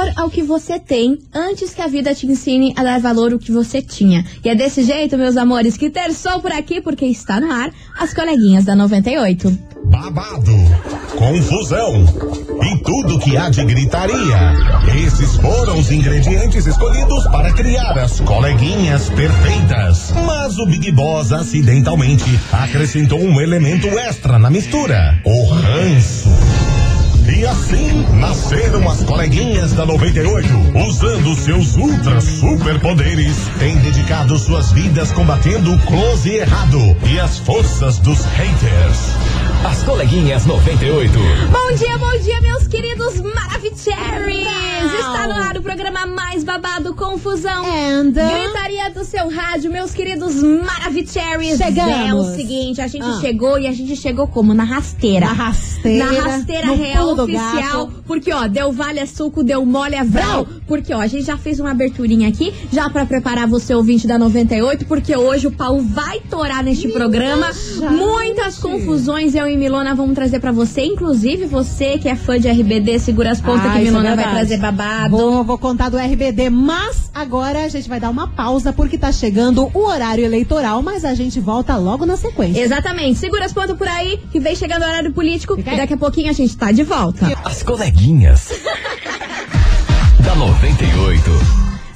valor 0.00 0.12
ao 0.16 0.30
que 0.30 0.42
você 0.42 0.78
tem 0.78 1.18
antes 1.34 1.74
que 1.74 1.82
a 1.82 1.86
vida 1.86 2.14
te 2.14 2.26
ensine 2.26 2.72
a 2.76 2.82
dar 2.82 3.00
valor 3.00 3.32
ao 3.32 3.38
que 3.38 3.52
você 3.52 3.82
tinha. 3.82 4.24
E 4.42 4.48
é 4.48 4.54
desse 4.54 4.82
jeito, 4.82 5.18
meus 5.18 5.36
amores, 5.36 5.76
que 5.76 5.90
terçou 5.90 6.40
por 6.40 6.52
aqui, 6.52 6.80
porque 6.80 7.04
está 7.04 7.40
no 7.40 7.52
ar 7.52 7.70
as 7.98 8.14
coleguinhas 8.14 8.64
da 8.64 8.74
98. 8.74 9.58
Babado, 9.84 10.52
confusão 11.16 12.04
e 12.62 12.82
tudo 12.82 13.18
que 13.18 13.36
há 13.36 13.50
de 13.50 13.64
gritaria. 13.64 14.54
Esses 15.04 15.36
foram 15.36 15.78
os 15.78 15.90
ingredientes 15.90 16.66
escolhidos 16.66 17.24
para 17.24 17.52
criar 17.52 17.98
as 17.98 18.20
coleguinhas 18.20 19.10
perfeitas. 19.10 20.12
Mas 20.24 20.58
o 20.58 20.66
Big 20.66 20.92
Boss 20.92 21.32
acidentalmente 21.32 22.38
acrescentou 22.52 23.20
um 23.20 23.40
elemento 23.40 23.88
extra 23.98 24.38
na 24.38 24.48
mistura: 24.48 25.20
o 25.24 25.44
ranço. 25.46 26.28
E 27.40 27.46
assim 27.46 28.04
nasceram 28.16 28.86
as 28.90 29.02
coleguinhas 29.02 29.72
da 29.72 29.86
98, 29.86 30.46
usando 30.86 31.34
seus 31.34 31.74
ultra 31.74 32.20
superpoderes, 32.20 33.34
têm 33.58 33.78
dedicado 33.78 34.38
suas 34.38 34.70
vidas 34.72 35.10
combatendo 35.10 35.72
o 35.72 35.78
close 35.86 36.28
e 36.28 36.36
errado 36.36 36.78
e 37.10 37.18
as 37.18 37.38
forças 37.38 37.98
dos 37.98 38.22
haters. 38.26 38.98
As 39.64 39.82
coleguinhas 39.84 40.44
98. 40.44 41.12
Bom 41.50 41.76
dia, 41.76 41.96
bom 41.98 42.18
dia, 42.22 42.40
meus 42.42 42.66
queridos 42.66 43.20
Maravicheries! 43.20 44.46
Está 44.98 45.26
no 45.28 45.34
ar 45.34 45.56
o 45.56 45.62
programa 45.62 46.06
mais 46.06 46.44
babado 46.44 46.94
Confusão. 46.94 47.64
And- 47.64 48.12
Gritaria 48.12 48.90
do 48.90 49.04
seu 49.04 49.28
rádio, 49.30 49.70
meus 49.70 49.92
queridos 49.92 50.42
Maravicheries. 50.42 51.58
Chegamos. 51.58 52.08
É 52.08 52.14
o 52.14 52.34
seguinte, 52.34 52.80
a 52.80 52.86
gente 52.86 53.04
Ah. 53.04 53.18
chegou 53.20 53.58
e 53.58 53.66
a 53.66 53.72
gente 53.72 53.94
chegou 53.96 54.26
como? 54.26 54.54
Na 54.54 54.64
rasteira. 54.64 55.26
Na 55.26 55.32
rasteira. 55.32 56.04
Na 56.12 56.20
rasteira 56.22 56.66
no 56.66 56.76
real 56.76 57.02
pulo 57.04 57.26
do 57.26 57.29
oficial. 57.36 57.90
Porque, 58.06 58.32
ó, 58.32 58.46
deu 58.46 58.72
vale 58.72 58.98
é 59.00 59.06
suco, 59.06 59.42
deu 59.42 59.64
mole 59.64 59.94
é 59.94 60.04
vral. 60.04 60.46
Porque, 60.66 60.92
ó, 60.94 61.00
a 61.00 61.06
gente 61.06 61.24
já 61.24 61.36
fez 61.36 61.58
uma 61.60 61.70
aberturinha 61.70 62.28
aqui, 62.28 62.52
já 62.72 62.88
pra 62.90 63.04
preparar 63.06 63.46
você, 63.46 63.74
ouvinte 63.74 64.06
da 64.06 64.18
98, 64.18 64.86
porque 64.86 65.16
hoje 65.16 65.46
o 65.46 65.52
pau 65.52 65.80
vai 65.80 66.20
torar 66.20 66.62
neste 66.62 66.88
programa. 66.88 67.52
gente. 67.52 67.92
Muitas 67.92 68.58
confusões 68.58 69.34
eu 69.34 69.46
e 69.48 69.56
Milona 69.56 69.94
vamos 69.94 70.14
trazer 70.14 70.40
pra 70.40 70.52
você. 70.52 70.82
Inclusive, 70.84 71.46
você 71.46 71.98
que 71.98 72.08
é 72.08 72.14
fã 72.16 72.38
de 72.38 72.48
RBD, 72.48 72.98
segura 72.98 73.30
as 73.30 73.40
pontas 73.40 73.66
Ah, 73.66 73.72
que 73.72 73.78
é 73.78 73.82
Milona 73.82 74.08
vai 74.14 74.16
verdade. 74.16 74.36
trazer 74.36 74.56
babado. 74.58 75.16
Vou, 75.16 75.44
vou 75.44 75.58
contar 75.58 75.88
do 75.88 75.96
RBD, 75.98 76.50
mas 76.50 77.10
agora 77.14 77.64
a 77.64 77.68
gente 77.68 77.88
vai 77.88 78.00
dar 78.00 78.10
uma 78.10 78.28
pausa 78.28 78.72
porque 78.72 78.96
tá 78.98 79.10
chegando 79.12 79.70
o 79.74 79.78
horário 79.86 80.24
eleitoral, 80.24 80.82
mas 80.82 81.04
a 81.04 81.14
gente 81.14 81.40
volta 81.40 81.76
logo 81.76 82.06
na 82.06 82.16
sequência. 82.16 82.60
Exatamente. 82.60 83.18
Segura 83.18 83.44
as 83.44 83.52
pontas 83.52 83.76
por 83.76 83.88
aí, 83.88 84.18
que 84.30 84.38
vem 84.40 84.54
chegando 84.54 84.82
o 84.82 84.86
horário 84.86 85.12
político. 85.12 85.58
E 85.58 85.62
daqui 85.76 85.94
a 85.94 85.96
pouquinho 85.96 86.30
a 86.30 86.32
gente 86.32 86.56
tá 86.56 86.70
de 86.72 86.82
volta. 86.82 87.19
As 87.44 87.62
coleguinhas. 87.62 88.48
da 90.24 90.34
98. 90.34 91.30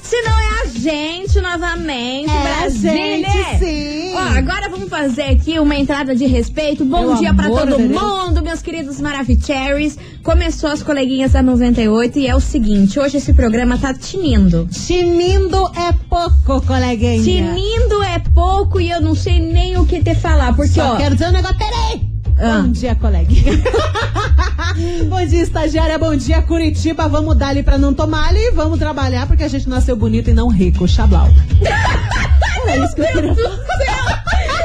Se 0.01 0.21
não 0.21 0.39
é 0.39 0.61
a 0.61 0.65
gente 0.67 1.41
novamente, 1.41 2.29
É 2.29 2.37
a 2.37 2.59
Brasília. 2.59 3.27
gente, 3.27 3.59
sim. 3.59 4.13
Ó, 4.13 4.19
agora 4.37 4.69
vamos 4.69 4.87
fazer 4.87 5.23
aqui 5.23 5.57
uma 5.59 5.75
entrada 5.75 6.15
de 6.15 6.25
respeito. 6.27 6.85
Bom 6.85 6.99
Pelo 7.07 7.17
dia 7.17 7.33
pra 7.33 7.45
amor 7.47 7.61
todo 7.61 7.77
Deus. 7.77 7.89
mundo, 8.01 8.43
meus 8.43 8.61
queridos 8.61 9.01
Maravicheries. 9.01 9.97
Começou 10.21 10.69
as 10.69 10.83
coleguinhas 10.83 11.31
da 11.31 11.41
98 11.41 12.19
e 12.19 12.27
é 12.27 12.35
o 12.35 12.39
seguinte, 12.39 12.99
hoje 12.99 13.17
esse 13.17 13.33
programa 13.33 13.77
tá 13.79 13.93
tinindo. 13.95 14.67
Tinindo 14.71 15.71
é 15.75 15.91
pouco, 16.07 16.61
coleguinha. 16.67 17.23
Tinindo 17.23 18.03
é 18.03 18.19
pouco 18.33 18.79
e 18.79 18.91
eu 18.91 19.01
não 19.01 19.15
sei 19.15 19.39
nem 19.39 19.75
o 19.77 19.85
que 19.87 20.01
te 20.03 20.13
falar, 20.13 20.55
porque 20.55 20.73
Só 20.73 20.93
ó, 20.93 20.97
quero 20.97 21.15
dizer 21.15 21.29
um 21.29 21.31
negócio. 21.31 21.57
Peraí! 21.57 22.14
Ah. 22.37 22.61
Bom 22.61 22.71
dia, 22.71 22.95
coleguinha. 22.95 23.53
bom 25.07 25.25
dia, 25.25 25.41
estagiária. 25.41 25.97
Bom 25.97 26.15
dia, 26.15 26.41
Curitiba. 26.41 27.07
Vamos 27.07 27.37
dar 27.37 27.49
ali 27.49 27.63
pra 27.63 27.77
não 27.77 27.93
tomar 27.93 28.27
ali. 28.27 28.51
Vamos 28.51 28.77
trabalhar 28.77 29.25
porque 29.27 29.43
a 29.43 29.47
gente 29.47 29.69
nasceu 29.69 29.95
bonito 29.95 30.29
e 30.29 30.33
não 30.33 30.49
rico. 30.49 30.87
Xablau. 30.87 31.29
Era 32.67 32.77
isso 32.85 32.95
que 32.95 33.01
eu 33.01 33.07
queria 33.07 33.35
falar. 33.35 33.55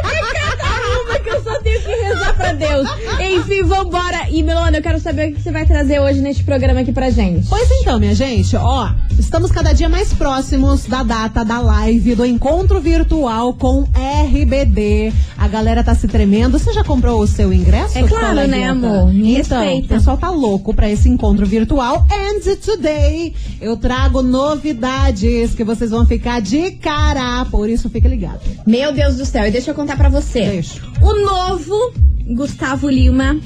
É 0.04 0.56
cada 0.56 1.02
uma 1.02 1.18
que 1.18 1.28
eu 1.30 1.42
só 1.42 1.58
tenho 1.60 1.80
que 1.80 1.88
rezar 1.88 2.29
pra 2.40 2.52
Deus. 2.52 2.88
Enfim, 3.20 3.62
vambora. 3.64 4.28
E 4.30 4.42
Milona, 4.42 4.78
eu 4.78 4.82
quero 4.82 4.98
saber 5.00 5.30
o 5.30 5.34
que 5.34 5.42
você 5.42 5.50
vai 5.50 5.66
trazer 5.66 6.00
hoje 6.00 6.20
neste 6.20 6.42
programa 6.42 6.80
aqui 6.80 6.92
pra 6.92 7.10
gente. 7.10 7.46
Pois 7.48 7.68
então, 7.70 7.98
minha 7.98 8.14
gente, 8.14 8.56
ó, 8.56 8.90
estamos 9.18 9.50
cada 9.50 9.72
dia 9.72 9.88
mais 9.88 10.12
próximos 10.14 10.84
da 10.86 11.02
data 11.02 11.44
da 11.44 11.60
live, 11.60 12.14
do 12.14 12.24
encontro 12.24 12.80
virtual 12.80 13.52
com 13.54 13.86
RBD. 13.94 15.12
A 15.36 15.48
galera 15.48 15.82
tá 15.84 15.94
se 15.94 16.06
tremendo. 16.08 16.58
Você 16.58 16.72
já 16.72 16.82
comprou 16.84 17.20
o 17.20 17.26
seu 17.26 17.52
ingresso? 17.52 17.98
É 17.98 18.02
claro, 18.02 18.26
coleguinha? 18.28 18.46
né, 18.46 18.64
amor? 18.68 19.12
Me 19.12 19.36
Então, 19.38 19.58
respeita. 19.60 19.86
o 19.94 19.98
pessoal 19.98 20.16
tá 20.16 20.30
louco 20.30 20.72
pra 20.74 20.88
esse 20.90 21.08
encontro 21.08 21.44
virtual. 21.46 22.06
And 22.10 22.40
today 22.64 23.34
eu 23.60 23.76
trago 23.76 24.22
novidades 24.22 25.54
que 25.54 25.64
vocês 25.64 25.90
vão 25.90 26.06
ficar 26.06 26.40
de 26.40 26.72
cara. 26.72 27.44
Por 27.50 27.68
isso, 27.68 27.88
fica 27.90 28.08
ligado. 28.08 28.40
Meu 28.66 28.92
Deus 28.92 29.16
do 29.16 29.24
céu, 29.26 29.46
e 29.46 29.50
deixa 29.50 29.70
eu 29.70 29.74
contar 29.74 29.96
pra 29.96 30.08
você. 30.08 30.40
Deixa. 30.46 30.80
O 31.00 31.12
novo 31.24 31.92
Gustavo 32.30 32.88
Lima 32.88 33.36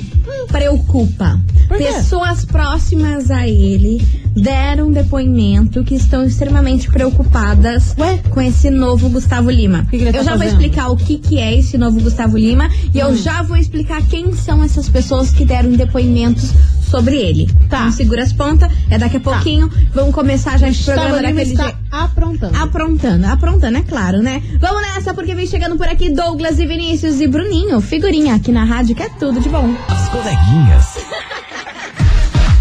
preocupa. 0.48 1.40
Por 1.68 1.78
quê? 1.78 1.84
Pessoas 1.84 2.44
próximas 2.44 3.30
a 3.30 3.48
ele 3.48 4.04
deram 4.36 4.90
depoimento 4.92 5.82
que 5.84 5.94
estão 5.94 6.24
extremamente 6.24 6.88
preocupadas 6.90 7.94
Ué? 7.98 8.18
com 8.30 8.40
esse 8.40 8.68
novo 8.70 9.08
Gustavo 9.08 9.50
Lima. 9.50 9.86
que 9.90 9.98
que 9.98 10.12
tá 10.12 10.18
eu 10.18 10.24
já 10.24 10.30
vou 10.32 10.40
fazendo? 10.40 10.60
explicar 10.60 10.88
o 10.90 10.96
que, 10.96 11.18
que 11.18 11.38
é 11.38 11.56
esse 11.58 11.78
novo 11.78 12.00
Gustavo 12.00 12.36
Lima 12.36 12.68
e 12.92 12.98
Hum. 12.98 13.08
eu 13.08 13.16
já 13.16 13.42
vou 13.42 13.56
explicar 13.56 14.02
quem 14.08 14.32
são 14.34 14.62
essas 14.62 14.88
pessoas 14.88 15.30
que 15.30 15.44
deram 15.44 15.70
depoimentos 15.72 16.50
sobre 16.94 17.16
ele. 17.16 17.46
Tá. 17.68 17.78
Então, 17.80 17.92
segura 17.92 18.22
as 18.22 18.32
pontas, 18.32 18.70
é 18.88 18.96
daqui 18.96 19.16
a 19.16 19.20
pouquinho. 19.20 19.68
Vamos 19.92 20.14
começar 20.14 20.56
já 20.58 20.68
esse 20.68 20.84
programa 20.84 21.20
daquele 21.20 21.42
está 21.42 21.64
jeito. 21.64 21.78
aprontando. 21.90 22.56
Aprontando, 22.56 23.26
aprontando, 23.26 23.78
é 23.78 23.82
claro, 23.82 24.18
né? 24.22 24.40
Vamos 24.60 24.80
nessa, 24.82 25.12
porque 25.12 25.34
vem 25.34 25.46
chegando 25.46 25.76
por 25.76 25.88
aqui 25.88 26.08
Douglas 26.10 26.58
e 26.60 26.66
Vinícius 26.66 27.20
e 27.20 27.26
Bruninho, 27.26 27.80
figurinha 27.80 28.36
aqui 28.36 28.52
na 28.52 28.62
rádio, 28.64 28.94
que 28.94 29.02
é 29.02 29.08
tudo 29.08 29.40
de 29.40 29.48
bom. 29.48 29.74
As 29.88 30.08
coleguinhas. 30.08 30.98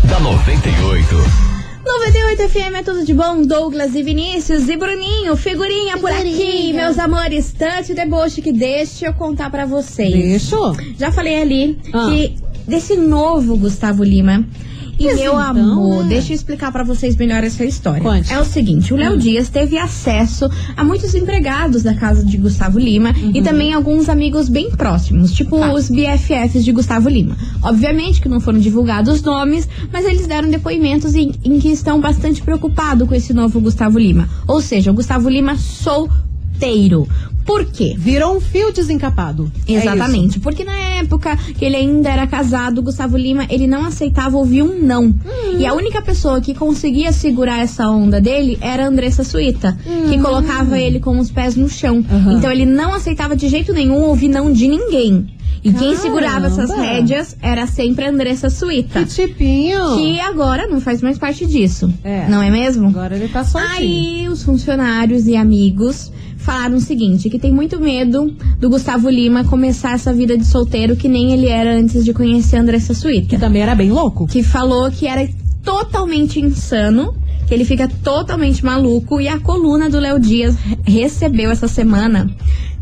da 0.09 0.19
98. 0.19 1.16
98 1.85 2.49
FM 2.49 2.75
é 2.75 2.83
tudo 2.83 3.05
de 3.05 3.13
bom, 3.13 3.41
Douglas 3.45 3.93
e 3.93 4.01
Vinícius 4.01 4.67
e 4.69 4.75
Bruninho, 4.77 5.35
figurinha 5.35 5.97
por 5.97 6.09
aqui, 6.09 6.23
Figurinha. 6.31 6.73
meus 6.85 6.97
amores, 6.97 7.53
tanto 7.57 7.93
deboche 7.93 8.41
que 8.41 8.51
deixa 8.51 9.05
eu 9.07 9.13
contar 9.13 9.49
pra 9.51 9.66
vocês. 9.66 10.11
Deixa. 10.11 10.55
Já 10.97 11.11
falei 11.11 11.41
ali 11.41 11.77
Ah. 11.93 12.05
que 12.09 12.35
desse 12.68 12.96
novo 12.96 13.57
Gustavo 13.57 14.03
Lima. 14.03 14.46
E 15.00 15.06
Mas 15.06 15.16
meu 15.16 15.31
então, 15.34 15.40
amor, 15.40 16.03
né? 16.03 16.09
deixa 16.09 16.31
eu 16.31 16.35
explicar 16.35 16.72
pra 16.72 16.84
vocês 16.84 17.16
melhor 17.16 17.44
essa 17.44 17.66
história. 17.66 18.00
Conte. 18.00 18.31
É 18.31 18.40
o 18.40 18.46
seguinte, 18.46 18.94
o 18.94 18.96
Léo 18.96 19.16
Hum. 19.16 19.18
Dias 19.18 19.50
teve 19.50 19.75
acesso 19.75 20.47
a 20.78 20.84
muitos 20.84 21.16
empregados 21.16 21.81
da 21.81 21.96
casa 21.96 22.23
de 22.23 22.38
Gustavo 22.38 22.78
Lima 22.78 23.12
e 23.34 23.41
também 23.41 23.73
alguns 23.73 24.07
amigos 24.07 24.47
bem 24.47 24.69
próximos, 24.69 25.34
tipo 25.34 25.56
Uhum. 25.56 25.62
Tá. 25.63 25.73
os 25.73 25.90
BFFs 25.90 26.63
de 26.63 26.72
Gustavo 26.72 27.09
Lima. 27.09 27.35
Obviamente 27.63 28.22
que 28.22 28.29
não 28.29 28.40
foram 28.40 28.59
divulgados 28.59 29.23
nomes, 29.23 29.68
mas 29.91 30.06
eles 30.06 30.28
deram 30.28 30.47
depoimentos 30.52 31.16
em, 31.16 31.31
em 31.44 31.59
que 31.59 31.69
estão 31.69 32.00
bastante 32.00 32.44
preocupados 32.44 33.07
com 33.07 33.16
esse 33.16 33.34
novo 33.34 33.59
Gustavo 33.59 33.97
Lima. 33.97 34.29
Ou 34.47 34.62
seja, 34.62 34.91
o 34.91 34.94
Gustavo 34.94 35.28
Lima 35.28 35.57
solteiro. 36.63 37.07
Por 37.46 37.66
quê? 37.66 37.94
Virou 37.97 38.38
um 38.38 38.40
fio 38.40 38.72
desencapado. 38.72 39.51
É 39.68 39.74
Exatamente, 39.74 40.40
porque 40.40 40.63
na 40.63 40.78
época 40.78 41.35
que 41.35 41.66
ele 41.66 41.75
ainda 41.75 42.09
era 42.09 42.25
casado, 42.25 42.81
Gustavo 42.81 43.18
Lima, 43.18 43.46
ele 43.50 43.68
não 43.68 43.85
aceitava 43.85 44.38
ouvir 44.38 44.62
um 44.62 44.81
não. 44.81 45.07
Hum. 45.07 45.57
E 45.59 45.66
a 45.66 45.73
única 45.73 46.02
pessoa 46.02 46.40
que 46.40 46.53
conseguia 46.53 47.12
segurar 47.12 47.59
essa 47.59 47.90
onda 47.90 48.22
dele 48.22 48.57
era 48.62 48.85
a 48.85 48.88
Andressa 48.88 49.25
Suíta, 49.25 49.78
que 50.09 50.18
colocava 50.19 50.79
ele 50.79 51.02
com 51.02 51.19
os 51.19 51.29
pés 51.29 51.57
no 51.57 51.68
chão. 51.68 51.97
Hum. 51.97 52.06
Aham. 52.09 52.34
Então 52.38 52.50
ele 52.50 52.66
não 52.66 52.94
aceitava 52.94 53.35
de 53.35 53.50
jeito 53.50 53.73
nenhum 53.73 54.03
ouvir 54.03 54.29
não 54.29 54.52
de 54.52 54.68
ninguém. 54.69 55.28
E 55.63 55.72
quem 55.72 55.79
Caramba. 55.79 56.02
segurava 56.02 56.47
essas 56.47 56.69
rédeas 56.72 57.38
era 57.41 57.66
sempre 57.66 58.06
a 58.06 58.09
Andressa 58.09 58.50
Suíta. 58.50 59.03
Que 59.03 59.28
tipinho. 59.28 59.96
Que 59.96 60.19
agora 60.19 60.68
não 60.68 60.81
faz 60.81 61.02
mais 61.02 61.18
parte 61.18 61.46
disso. 61.46 61.94
É. 62.03 62.28
Não 62.28 62.41
é 62.41 62.50
mesmo? 62.50 62.90
Agora 62.90 63.16
ele 63.16 63.29
tá 63.29 63.46
soltinho. 63.46 63.72
Aí 63.72 64.28
os 64.28 64.43
funcionários 64.43 65.26
e 65.26 65.37
amigos 65.37 66.11
falaram 66.43 66.75
o 66.75 66.81
seguinte, 66.81 67.29
que 67.29 67.40
tem 67.40 67.51
muito 67.51 67.79
medo 67.79 68.34
do 68.59 68.69
Gustavo 68.69 69.09
Lima 69.09 69.43
começar 69.45 69.93
essa 69.93 70.13
vida 70.13 70.37
de 70.37 70.45
solteiro 70.45 70.95
que 70.95 71.07
nem 71.07 71.31
ele 71.31 71.47
era 71.47 71.73
antes 71.75 72.03
de 72.03 72.13
conhecer 72.13 72.57
a 72.57 72.61
Andressa 72.61 72.93
Que 72.93 72.99
Suíta. 72.99 73.40
também 73.40 73.61
era 73.61 73.73
bem 73.73 73.91
louco. 73.91 74.28
Que 74.28 74.43
falou 74.43 74.91
que 74.91 75.07
era 75.07 75.28
totalmente 75.63 76.40
insano, 76.40 77.16
que 77.53 77.58
ele 77.58 77.66
fica 77.66 77.88
totalmente 77.88 78.66
maluco 78.66 79.22
e 79.22 79.28
a 79.28 79.40
coluna 79.40 79.88
do 79.88 80.00
Léo 80.00 80.20
Dias 80.20 80.55
re- 80.55 80.78
recebeu 80.88 81.52
essa 81.52 81.67
semana 81.67 82.28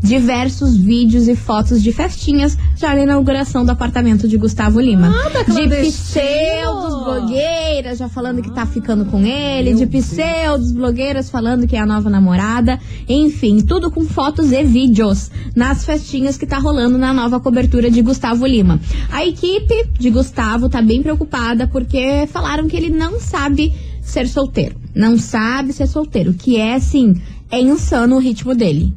diversos 0.00 0.74
vídeos 0.76 1.28
e 1.28 1.36
fotos 1.36 1.80
de 1.82 1.92
festinhas 1.92 2.56
já 2.76 2.94
na 2.94 3.02
inauguração 3.02 3.64
do 3.64 3.70
apartamento 3.70 4.26
de 4.26 4.36
Gustavo 4.38 4.80
Lima. 4.80 5.10
Nada 5.10 5.40
de 5.40 5.44
clandestino. 5.44 5.92
pseudos 5.92 7.04
blogueiras 7.04 7.98
já 7.98 8.08
falando 8.08 8.40
que 8.42 8.50
tá 8.50 8.64
ficando 8.66 9.04
com 9.04 9.24
ele, 9.26 9.74
de 9.74 9.86
pseudos 9.86 10.72
blogueiras 10.72 11.28
falando 11.28 11.66
que 11.68 11.76
é 11.76 11.78
a 11.80 11.86
nova 11.86 12.08
namorada, 12.08 12.80
enfim, 13.06 13.60
tudo 13.60 13.90
com 13.90 14.04
fotos 14.06 14.50
e 14.52 14.64
vídeos 14.64 15.30
nas 15.54 15.84
festinhas 15.84 16.36
que 16.38 16.46
tá 16.46 16.58
rolando 16.58 16.96
na 16.96 17.12
nova 17.12 17.38
cobertura 17.38 17.90
de 17.90 18.00
Gustavo 18.00 18.46
Lima. 18.46 18.80
A 19.12 19.24
equipe 19.24 19.86
de 20.00 20.08
Gustavo 20.10 20.68
tá 20.70 20.80
bem 20.80 21.02
preocupada 21.02 21.66
porque 21.68 22.26
falaram 22.32 22.66
que 22.66 22.76
ele 22.76 22.90
não 22.90 23.20
sabe 23.20 23.72
ser 24.02 24.28
solteiro. 24.28 24.76
Não 24.94 25.16
sabe 25.18 25.72
ser 25.72 25.86
solteiro. 25.86 26.34
Que 26.34 26.56
é, 26.58 26.74
assim, 26.74 27.14
é 27.50 27.60
insano 27.60 28.16
o 28.16 28.18
ritmo 28.18 28.54
dele. 28.54 28.94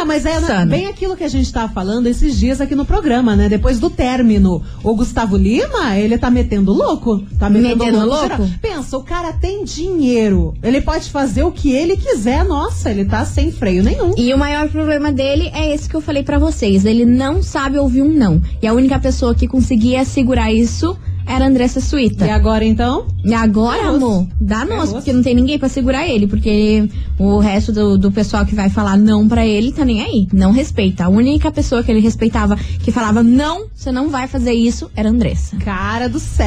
Ah, 0.00 0.06
mas 0.06 0.24
é 0.24 0.38
Insano. 0.38 0.70
bem 0.70 0.86
aquilo 0.86 1.14
que 1.14 1.24
a 1.24 1.28
gente 1.28 1.52
tava 1.52 1.70
falando 1.70 2.06
esses 2.06 2.38
dias 2.38 2.62
aqui 2.62 2.74
no 2.74 2.86
programa, 2.86 3.36
né? 3.36 3.46
Depois 3.46 3.78
do 3.78 3.90
término, 3.90 4.62
o 4.82 4.94
Gustavo 4.94 5.36
Lima, 5.36 5.98
ele 5.98 6.16
tá 6.16 6.30
metendo 6.30 6.72
louco. 6.72 7.22
Tá 7.38 7.50
metendo, 7.50 7.84
Metendo 7.84 8.06
louco. 8.06 8.38
louco? 8.38 8.50
Pensa, 8.62 8.96
o 8.96 9.02
cara 9.02 9.34
tem 9.34 9.64
dinheiro. 9.64 10.54
Ele 10.62 10.80
pode 10.80 11.10
fazer 11.10 11.42
o 11.42 11.52
que 11.52 11.72
ele 11.72 11.94
quiser. 11.94 12.42
Nossa, 12.44 12.90
ele 12.90 13.04
tá 13.04 13.22
sem 13.26 13.52
freio 13.52 13.82
nenhum. 13.82 14.12
E 14.16 14.32
o 14.32 14.38
maior 14.38 14.66
problema 14.70 15.12
dele 15.12 15.50
é 15.52 15.74
esse 15.74 15.86
que 15.88 15.94
eu 15.96 16.00
falei 16.00 16.22
pra 16.22 16.38
vocês. 16.38 16.86
Ele 16.86 17.04
não 17.04 17.42
sabe 17.42 17.76
ouvir 17.78 18.00
um 18.00 18.08
não. 18.14 18.40
E 18.62 18.66
a 18.66 18.72
única 18.72 18.98
pessoa 18.98 19.34
que 19.34 19.46
conseguia 19.46 20.06
segurar 20.06 20.50
isso 20.50 20.96
era 21.26 21.46
Andressa 21.46 21.80
Suíta. 21.80 22.24
E 22.26 22.30
agora 22.30 22.64
então? 22.64 23.06
E 23.24 23.34
agora, 23.34 23.78
Ferrou-se. 23.82 24.04
amor, 24.04 24.26
dá 24.40 24.58
nosso, 24.58 24.68
Ferrou-se. 24.68 24.92
porque 24.94 25.12
não 25.12 25.22
tem 25.22 25.34
ninguém 25.34 25.58
pra 25.58 25.68
segurar 25.68 26.06
ele, 26.08 26.26
porque 26.26 26.88
o 27.18 27.38
resto 27.38 27.72
do, 27.72 27.98
do 27.98 28.12
pessoal 28.12 28.46
que 28.46 28.54
vai 28.54 28.70
falar 28.70 28.96
não 28.96 29.26
pra 29.28 29.44
ele 29.46 29.72
tá 29.72 29.84
nem 29.84 30.02
aí, 30.02 30.28
não 30.32 30.52
respeita. 30.52 31.04
A 31.04 31.08
única 31.08 31.50
pessoa 31.50 31.82
que 31.82 31.90
ele 31.90 32.00
respeitava, 32.00 32.56
que 32.56 32.92
falava 32.92 33.22
não, 33.22 33.66
você 33.74 33.90
não 33.90 34.08
vai 34.08 34.28
fazer 34.28 34.52
isso, 34.52 34.90
era 34.94 35.08
Andressa. 35.08 35.56
Cara 35.56 36.08
do 36.08 36.20
céu! 36.20 36.46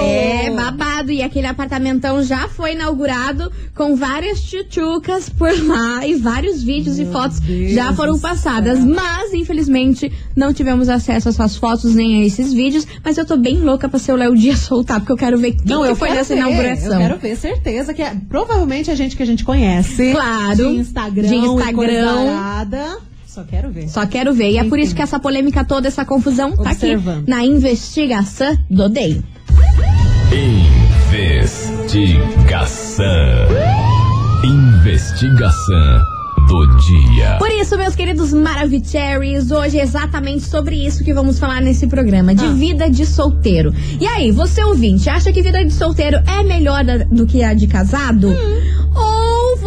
É, 0.00 0.50
babado. 0.50 1.12
E 1.12 1.22
aquele 1.22 1.46
apartamentão 1.46 2.22
já 2.22 2.48
foi 2.48 2.72
inaugurado 2.72 3.50
com 3.74 3.94
várias 3.94 4.40
tchutchucas 4.42 5.28
por 5.28 5.50
lá 5.66 6.06
e 6.06 6.14
vários 6.16 6.62
vídeos 6.62 6.98
e 6.98 7.04
fotos 7.06 7.38
Deus 7.40 7.72
já 7.72 7.92
foram 7.92 8.18
passadas. 8.18 8.82
Mas, 8.82 9.32
infelizmente, 9.32 10.10
não 10.34 10.52
tivemos 10.52 10.88
acesso 10.88 11.28
a 11.28 11.32
suas 11.32 11.56
fotos 11.56 11.94
nem 11.94 12.22
a 12.22 12.26
esses 12.26 12.52
vídeos. 12.52 12.86
Mas 13.04 13.16
eu 13.18 13.24
tô 13.24 13.36
bem 13.36 13.60
louca 13.60 13.88
pra 13.88 13.98
ser 13.98 14.15
o 14.16 14.18
Léo 14.18 14.34
Dias 14.34 14.58
soltar, 14.60 15.00
porque 15.00 15.12
eu 15.12 15.16
quero 15.16 15.38
ver 15.38 15.52
quem 15.52 15.66
Não, 15.66 15.82
que 15.82 15.88
eu 15.90 15.96
foi 15.96 16.10
nessa 16.10 16.34
ver, 16.34 16.40
inauguração. 16.40 16.92
Eu 16.92 16.98
quero 16.98 17.18
ver, 17.18 17.36
certeza 17.36 17.94
que 17.94 18.02
é, 18.02 18.14
provavelmente 18.28 18.90
a 18.90 18.94
gente 18.94 19.16
que 19.16 19.22
a 19.22 19.26
gente 19.26 19.44
conhece. 19.44 20.12
Claro. 20.12 20.56
De 20.56 20.62
Instagram. 20.64 21.28
De 21.28 21.34
Instagram. 21.36 22.36
Só 23.26 23.44
quero 23.44 23.70
ver. 23.70 23.88
Só 23.88 24.06
quero 24.06 24.32
ver. 24.32 24.50
E 24.52 24.58
é 24.58 24.64
por 24.64 24.78
isso 24.78 24.94
que 24.94 25.02
essa 25.02 25.20
polêmica 25.20 25.62
toda, 25.64 25.86
essa 25.88 26.04
confusão, 26.04 26.56
tá 26.56 26.70
aqui 26.70 26.86
Observando. 26.86 27.28
na 27.28 27.44
investigação 27.44 28.56
do 28.70 28.88
Day. 28.88 29.22
Investigação. 31.12 33.04
Investigação 34.42 36.15
do 36.46 36.66
dia. 36.78 37.36
Por 37.38 37.50
isso, 37.50 37.76
meus 37.76 37.94
queridos 37.94 38.32
Maravicheries, 38.32 39.50
hoje 39.50 39.78
é 39.78 39.82
exatamente 39.82 40.44
sobre 40.44 40.76
isso 40.86 41.02
que 41.04 41.12
vamos 41.12 41.38
falar 41.38 41.60
nesse 41.60 41.86
programa, 41.86 42.34
de 42.34 42.44
Ah. 42.44 42.52
vida 42.52 42.88
de 42.90 43.04
solteiro. 43.04 43.74
E 44.00 44.06
aí, 44.06 44.30
você 44.30 44.62
ouvinte, 44.64 45.08
acha 45.10 45.32
que 45.32 45.42
vida 45.42 45.64
de 45.64 45.72
solteiro 45.72 46.18
é 46.26 46.42
melhor 46.42 46.84
da- 46.84 46.98
do 46.98 47.26
que 47.26 47.42
a 47.42 47.52
de 47.54 47.66
casado? 47.66 48.28
Ou 48.28 48.34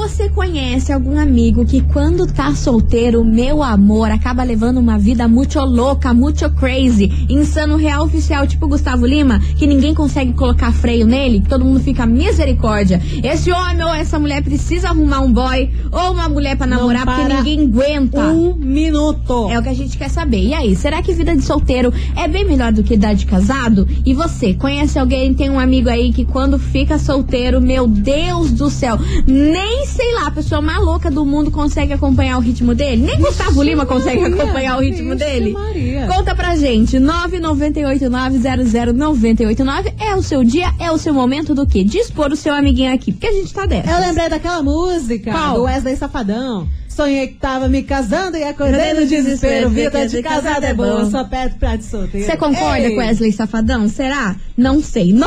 você 0.10 0.28
conhece 0.28 0.92
algum 0.92 1.20
amigo 1.20 1.64
que 1.64 1.82
quando 1.82 2.26
tá 2.26 2.56
solteiro, 2.56 3.24
meu 3.24 3.62
amor, 3.62 4.10
acaba 4.10 4.42
levando 4.42 4.80
uma 4.80 4.98
vida 4.98 5.28
muito 5.28 5.60
louca, 5.60 6.14
muito 6.16 6.50
crazy, 6.50 7.28
insano 7.30 7.78
real 7.78 8.06
oficial, 8.06 8.48
tipo 8.48 8.68
Gustavo 8.68 9.06
Lima, 9.06 9.40
que 9.56 9.68
ninguém 9.68 9.94
consegue 9.94 10.34
colocar 10.34 10.72
freio 10.72 11.06
nele, 11.06 11.42
que 11.42 11.48
todo 11.48 11.64
mundo 11.64 11.80
fica 11.80 12.08
misericórdia. 12.08 13.00
Esse 13.24 13.52
homem 13.52 13.84
ou 13.84 13.94
essa 13.94 14.18
mulher 14.18 14.42
precisa 14.44 14.90
arrumar 14.90 15.22
um 15.22 15.32
boy 15.32 15.70
ou 15.92 16.12
uma 16.12 16.28
mulher 16.28 16.58
pra 16.58 16.66
Não 16.66 16.78
namorar 16.78 17.06
porque 17.06 17.22
para 17.22 17.38
ninguém 17.38 17.68
aguenta. 17.68 18.30
Um 18.30 18.56
minuto. 18.56 19.48
É 19.52 19.60
o 19.60 19.64
que 19.64 19.70
a 19.70 19.76
gente 19.76 19.96
quer 19.96 20.10
saber. 20.10 20.42
E 20.42 20.54
aí, 20.56 20.76
será 20.76 21.04
que 21.04 21.14
vida 21.14 21.36
de 21.36 21.44
solteiro 21.44 21.94
é 22.16 22.28
bem 22.28 22.46
melhor 22.46 22.72
do 22.72 22.84
que 22.84 22.98
dar 22.98 23.14
de 23.14 23.28
casado? 23.28 23.88
E 24.04 24.16
você, 24.16 24.56
conhece 24.56 24.98
alguém, 24.98 25.36
tem 25.36 25.52
um 25.52 25.60
amigo 25.60 25.88
aí 25.88 26.12
que 26.12 26.26
quando 26.26 26.58
fica 26.58 26.98
solteiro, 26.98 27.62
meu 27.62 27.88
Deus 27.88 28.52
do 28.52 28.72
céu, 28.72 28.98
nem 29.28 29.86
sei 30.00 30.13
lá, 30.13 30.28
a 30.28 30.31
pessoa 30.31 30.62
mais 30.62 30.80
louca 30.80 31.12
do 31.12 31.25
mundo 31.25 31.51
consegue 31.51 31.92
acompanhar 31.92 32.38
o 32.38 32.40
ritmo 32.40 32.74
dele? 32.74 33.06
Nem 33.06 33.19
Gustavo 33.19 33.62
Lima 33.62 33.86
consegue 33.86 34.22
Maria, 34.22 34.44
acompanhar 34.44 34.78
o 34.78 34.80
ritmo 34.80 35.13
Vixe 35.13 35.25
dele? 35.25 35.51
Maria. 35.51 36.07
Conta 36.07 36.34
pra 36.34 36.56
gente, 36.56 36.98
998900989 36.98 39.94
é 40.00 40.16
o 40.16 40.24
seu 40.24 40.42
dia, 40.42 40.72
é 40.80 40.90
o 40.90 40.98
seu 40.98 41.13
momento 41.13 41.54
do 41.54 41.68
quê? 41.68 41.84
Dispor 41.84 42.31
o 42.31 42.36
seu 42.38 42.54
amiguinho 42.54 42.94
aqui, 42.94 43.12
porque 43.12 43.28
a 43.28 43.34
gente 43.34 43.54
tá 43.54 43.66
dessa. 43.66 43.92
Eu 43.92 44.00
lembrei 44.00 44.30
daquela 44.30 44.63
música 44.63 45.34
Qual? 45.34 45.56
do 45.56 45.63
Wesley 45.63 45.98
Safadão. 45.98 46.66
Sonhei 46.88 47.28
que 47.28 47.36
tava 47.36 47.68
me 47.69 47.84
casando 47.84 48.36
e 48.36 48.44
acordei 48.44 48.94
no 48.94 49.06
desespero. 49.06 49.69
Vida 49.69 50.07
de 50.07 50.22
casado 50.22 50.63
é 50.63 50.74
boa, 50.74 51.10
só 51.10 51.24
perto 51.24 51.57
pra 51.57 51.75
de 51.75 51.86
solteiro. 51.86 52.25
Você 52.25 52.36
concorda 52.36 52.88
Ei. 52.88 52.95
com 52.95 53.00
Wesley 53.00 53.31
Safadão? 53.31 53.88
Será? 53.88 54.36
Não 54.60 54.82
sei. 54.84 55.14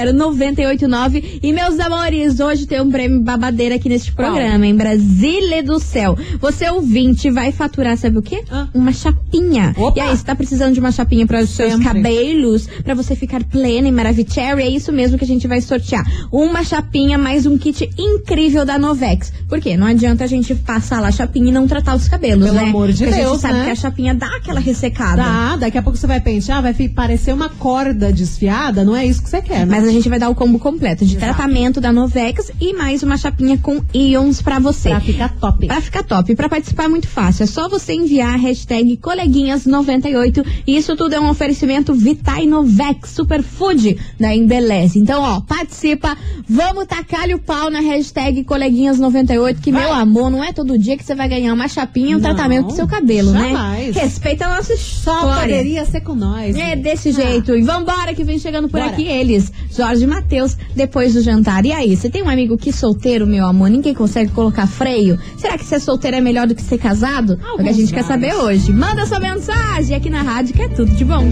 998900989. 0.00 1.40
E 1.42 1.52
meus 1.52 1.78
amores, 1.80 2.40
hoje 2.40 2.66
tem 2.66 2.80
um 2.80 2.90
prêmio 2.90 3.20
babadeira 3.20 3.74
aqui 3.76 3.88
neste 3.88 4.12
programa, 4.12 4.66
em 4.66 4.74
Brasília 4.74 5.62
do 5.62 5.78
Céu. 5.80 6.16
Você 6.40 6.68
ouvinte 6.70 7.30
vai 7.30 7.52
faturar, 7.52 7.96
sabe 7.96 8.18
o 8.18 8.22
quê? 8.22 8.42
Ah. 8.50 8.68
Uma 8.74 8.92
chapinha. 8.92 9.74
Opa. 9.76 9.98
E 9.98 10.00
aí, 10.02 10.16
você 10.16 10.24
tá 10.24 10.34
precisando 10.34 10.74
de 10.74 10.80
uma 10.80 10.92
chapinha 10.92 11.26
para 11.26 11.40
os 11.42 11.50
seus 11.50 11.74
cabelos, 11.82 12.66
pra 12.84 12.94
você 12.94 13.14
ficar 13.16 13.42
plena 13.44 13.88
e 13.88 13.92
maravilhosa? 13.92 14.20
É 14.60 14.68
isso 14.68 14.92
mesmo 14.92 15.16
que 15.16 15.24
a 15.24 15.26
gente 15.26 15.48
vai 15.48 15.60
sortear. 15.62 16.04
Uma 16.30 16.62
chapinha 16.62 17.16
mais 17.16 17.46
um 17.46 17.56
kit 17.56 17.88
incrível 17.98 18.66
da 18.66 18.78
Novex. 18.78 19.32
Por 19.48 19.60
quê? 19.60 19.76
Não 19.76 19.86
adianta 19.86 20.24
a 20.24 20.26
gente 20.26 20.54
passar 20.54 21.00
lá 21.00 21.08
a 21.08 21.12
chapinha 21.12 21.48
e 21.48 21.52
não 21.52 21.66
tratar 21.66 21.94
os 21.96 22.06
cabelos, 22.06 22.44
Pelo 22.44 22.56
né? 22.56 22.64
amor 22.64 22.88
de 22.92 22.98
Porque 23.04 23.14
a 23.14 23.16
gente 23.16 23.24
Deus, 23.24 23.40
sabe 23.40 23.54
né? 23.54 23.64
que 23.64 23.70
a 23.70 23.74
chapinha 23.74 24.14
dá 24.14 24.26
aquela 24.36 24.60
ressecada. 24.60 25.22
Tá, 25.22 25.56
daqui 25.56 25.78
a 25.78 25.82
pouco 25.82 25.98
você 25.98 26.06
vai 26.06 26.20
pentear, 26.20 26.60
vai 26.62 26.74
fi- 26.74 26.89
parecer 26.90 27.32
uma 27.32 27.48
corda 27.48 28.12
desfiada, 28.12 28.84
não 28.84 28.94
é 28.96 29.06
isso 29.06 29.22
que 29.22 29.30
você 29.30 29.40
quer, 29.40 29.66
né? 29.66 29.76
Mas 29.76 29.84
a 29.88 29.90
gente 29.90 30.08
vai 30.08 30.18
dar 30.18 30.28
o 30.28 30.34
combo 30.34 30.58
completo 30.58 31.04
de 31.04 31.16
Exato. 31.16 31.34
tratamento 31.34 31.80
da 31.80 31.92
Novex 31.92 32.50
e 32.60 32.72
mais 32.74 33.02
uma 33.02 33.16
chapinha 33.16 33.56
com 33.58 33.80
íons 33.94 34.42
pra 34.42 34.58
você. 34.58 34.90
Pra 34.90 35.00
ficar 35.00 35.28
top. 35.40 35.66
Pra 35.66 35.80
ficar 35.80 36.02
top. 36.02 36.34
Pra 36.34 36.48
participar 36.48 36.84
é 36.84 36.88
muito 36.88 37.08
fácil. 37.08 37.44
É 37.44 37.46
só 37.46 37.68
você 37.68 37.92
enviar 37.94 38.34
a 38.34 38.36
hashtag 38.36 38.96
coleguinhas98 38.96 40.46
e 40.66 40.76
isso 40.76 40.96
tudo 40.96 41.14
é 41.14 41.20
um 41.20 41.28
oferecimento 41.28 41.94
Vitai 41.94 42.46
Novex 42.46 43.10
Superfood 43.10 43.98
da 44.18 44.34
Embeleze. 44.34 44.98
Então, 44.98 45.22
ó, 45.22 45.40
participa. 45.40 46.16
Vamos 46.48 46.86
tacar-lhe 46.86 47.34
o 47.34 47.38
pau 47.38 47.70
na 47.70 47.80
hashtag 47.80 48.44
coleguinhas98 48.44 49.60
que, 49.60 49.72
meu 49.72 49.92
amor, 49.92 50.30
não 50.30 50.42
é 50.42 50.52
todo 50.52 50.78
dia 50.78 50.96
que 50.96 51.04
você 51.04 51.14
vai 51.14 51.28
ganhar 51.28 51.52
uma 51.52 51.68
chapinha 51.68 52.10
e 52.12 52.14
um 52.16 52.18
Não, 52.18 52.22
tratamento 52.22 52.66
pro 52.66 52.76
seu 52.76 52.86
cabelo, 52.86 53.32
jamais. 53.32 53.94
né? 53.94 54.02
Respeita 54.02 54.46
a 54.46 54.56
nossa 54.56 54.76
Só 54.76 55.18
história. 55.18 55.40
poderia 55.56 55.84
ser 55.84 56.00
com 56.00 56.14
nós. 56.14 56.56
É 56.56 56.76
né? 56.76 56.76
Desse 56.80 57.12
jeito. 57.12 57.54
E 57.54 57.62
vambora 57.62 58.14
que 58.14 58.24
vem 58.24 58.38
chegando 58.38 58.68
por 58.68 58.80
Bora. 58.80 58.92
aqui 58.92 59.06
eles. 59.06 59.52
Jorge 59.70 60.04
e 60.04 60.06
Matheus, 60.06 60.56
depois 60.74 61.14
do 61.14 61.22
jantar. 61.22 61.64
E 61.64 61.72
aí, 61.72 61.96
você 61.96 62.10
tem 62.10 62.22
um 62.22 62.28
amigo 62.28 62.56
que 62.56 62.72
solteiro, 62.72 63.26
meu 63.26 63.46
amor, 63.46 63.70
ninguém 63.70 63.94
consegue 63.94 64.32
colocar 64.32 64.66
freio? 64.66 65.18
Será 65.36 65.56
que 65.56 65.64
ser 65.64 65.80
solteiro 65.80 66.16
é 66.16 66.20
melhor 66.20 66.46
do 66.46 66.54
que 66.54 66.62
ser 66.62 66.78
casado? 66.78 67.32
é 67.32 67.34
o 67.34 67.38
que 67.38 67.46
a 67.46 67.50
Alguns 67.50 67.76
gente 67.76 67.92
quer 67.92 68.04
saber 68.04 68.34
hoje. 68.34 68.72
Manda 68.72 69.06
sua 69.06 69.20
mensagem 69.20 69.96
aqui 69.96 70.10
na 70.10 70.22
rádio 70.22 70.54
que 70.54 70.62
é 70.62 70.68
tudo 70.68 70.90
de 70.90 71.04
bom. 71.04 71.24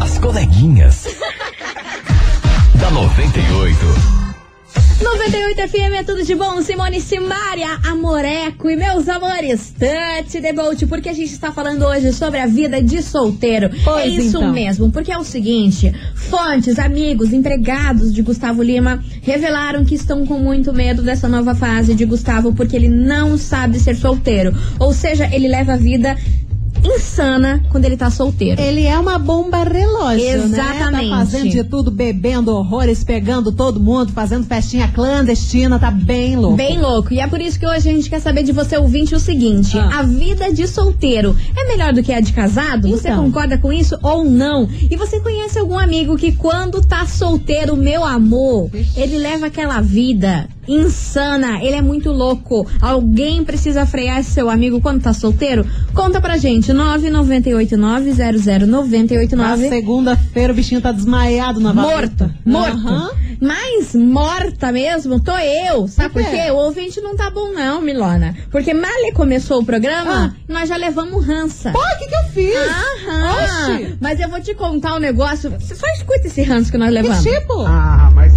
As 0.00 0.18
coleguinhas. 0.18 1.06
da 2.78 2.90
98. 2.90 4.23
98 5.04 5.68
FM 5.68 5.94
é 5.96 6.02
tudo 6.02 6.24
de 6.24 6.34
bom. 6.34 6.62
Simone 6.62 6.98
Simária, 6.98 7.78
Amoreco 7.84 8.70
e 8.70 8.74
meus 8.74 9.06
amores, 9.06 9.74
Tante 9.78 10.40
Debolt, 10.40 10.86
porque 10.86 11.10
a 11.10 11.12
gente 11.12 11.30
está 11.30 11.52
falando 11.52 11.84
hoje 11.84 12.10
sobre 12.10 12.40
a 12.40 12.46
vida 12.46 12.82
de 12.82 13.02
solteiro. 13.02 13.68
Pois 13.84 14.06
é 14.06 14.08
isso 14.08 14.38
então. 14.38 14.50
mesmo, 14.50 14.90
porque 14.90 15.12
é 15.12 15.18
o 15.18 15.22
seguinte: 15.22 15.92
fontes, 16.14 16.78
amigos, 16.78 17.34
empregados 17.34 18.14
de 18.14 18.22
Gustavo 18.22 18.62
Lima 18.62 19.04
revelaram 19.20 19.84
que 19.84 19.94
estão 19.94 20.24
com 20.24 20.38
muito 20.38 20.72
medo 20.72 21.02
dessa 21.02 21.28
nova 21.28 21.54
fase 21.54 21.94
de 21.94 22.06
Gustavo 22.06 22.54
porque 22.54 22.74
ele 22.74 22.88
não 22.88 23.36
sabe 23.36 23.78
ser 23.78 23.96
solteiro. 23.96 24.56
Ou 24.78 24.94
seja, 24.94 25.28
ele 25.30 25.48
leva 25.48 25.74
a 25.74 25.76
vida 25.76 26.16
insana 26.84 27.62
quando 27.70 27.84
ele 27.84 27.96
tá 27.96 28.10
solteiro. 28.10 28.60
Ele 28.60 28.84
é 28.84 28.98
uma 28.98 29.18
bomba 29.18 29.62
relógio, 29.64 30.24
Exatamente. 30.26 30.92
né? 30.92 31.10
Tá 31.10 31.16
fazendo 31.18 31.48
de 31.50 31.64
tudo, 31.64 31.90
bebendo 31.90 32.54
horrores, 32.54 33.02
pegando 33.04 33.50
todo 33.52 33.80
mundo, 33.80 34.12
fazendo 34.12 34.44
festinha 34.46 34.88
clandestina, 34.88 35.78
tá 35.78 35.90
bem 35.90 36.36
louco. 36.36 36.56
Bem 36.56 36.78
louco. 36.78 37.12
E 37.14 37.20
é 37.20 37.26
por 37.26 37.40
isso 37.40 37.58
que 37.58 37.66
hoje 37.66 37.88
a 37.88 37.92
gente 37.92 38.08
quer 38.10 38.20
saber 38.20 38.42
de 38.42 38.52
você, 38.52 38.76
ouvinte, 38.76 39.14
o 39.14 39.20
seguinte: 39.20 39.78
Ah. 39.78 40.00
a 40.00 40.02
vida 40.02 40.52
de 40.52 40.66
solteiro 40.66 41.36
é 41.56 41.64
melhor 41.68 41.92
do 41.92 42.02
que 42.02 42.12
a 42.12 42.20
de 42.20 42.32
casado? 42.32 42.88
Você 42.88 43.08
Então. 43.08 43.24
concorda 43.24 43.58
com 43.58 43.72
isso 43.72 43.96
ou 44.02 44.24
não? 44.24 44.68
E 44.90 44.96
você 44.96 45.20
conhece 45.20 45.58
algum 45.58 45.78
amigo 45.78 46.16
que, 46.16 46.32
quando 46.32 46.80
tá 46.80 47.06
solteiro, 47.06 47.76
meu 47.76 48.04
amor, 48.04 48.70
ele 48.96 49.18
leva 49.18 49.46
aquela 49.46 49.80
vida 49.80 50.48
insana, 50.68 51.58
ele 51.62 51.76
é 51.76 51.82
muito 51.82 52.10
louco. 52.12 52.66
Alguém 52.80 53.44
precisa 53.44 53.84
frear 53.86 54.18
esse 54.20 54.30
seu 54.32 54.48
amigo 54.50 54.80
quando 54.80 55.02
tá 55.02 55.12
solteiro? 55.12 55.64
Conta 55.94 56.20
pra 56.20 56.36
gente, 56.36 56.72
998900989. 56.72 59.34
Na 59.36 59.56
segunda-feira 59.56 60.52
o 60.52 60.56
bichinho 60.56 60.80
tá 60.80 60.90
desmaiado 60.92 61.60
na 61.60 61.72
Morto, 61.72 61.90
valeta. 61.94 62.34
morto. 62.44 62.76
Aham. 62.76 63.10
Mas 63.40 63.94
morta 63.94 64.70
mesmo, 64.72 65.20
tô 65.20 65.36
eu. 65.36 65.86
Sabe 65.88 66.10
Por 66.14 66.22
por 66.22 66.30
quê? 66.30 66.50
O 66.50 66.54
ouvinte 66.56 67.00
não 67.00 67.14
tá 67.16 67.30
bom, 67.30 67.52
não, 67.52 67.80
Milona. 67.82 68.34
Porque 68.50 68.72
mal 68.72 68.90
começou 69.14 69.60
o 69.60 69.64
programa, 69.64 70.34
nós 70.48 70.68
já 70.68 70.76
levamos 70.76 71.26
rança. 71.26 71.70
Pô, 71.72 71.78
o 71.80 71.98
que 71.98 72.06
que 72.06 72.14
eu 72.14 72.24
fiz? 72.32 72.54
Aham. 72.56 73.74
Oxi. 73.74 73.96
Mas 74.00 74.20
eu 74.20 74.28
vou 74.30 74.40
te 74.40 74.54
contar 74.54 74.94
um 74.94 74.98
negócio. 74.98 75.50
Você 75.50 75.74
só 75.74 75.86
escuta 75.88 76.26
esse 76.26 76.42
ranço 76.42 76.70
que 76.70 76.78
nós 76.78 76.88
Que 76.88 76.94
levamos. 76.94 77.22
tipo? 77.22 77.60
Ah, 77.66 78.10
mas 78.14 78.32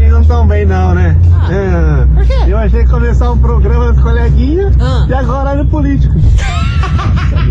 por 2.18 2.26
quê? 2.26 2.34
Eu 2.48 2.58
achei 2.58 2.84
que 2.84 2.90
começar 2.90 3.32
um 3.32 3.38
programa 3.38 3.94
dos 3.94 4.02
coleguinhas 4.02 4.76
ah. 4.82 5.06
e 5.08 5.14
agora 5.14 5.52
é 5.52 5.64
político. 5.64 6.16
Tá 7.28 7.44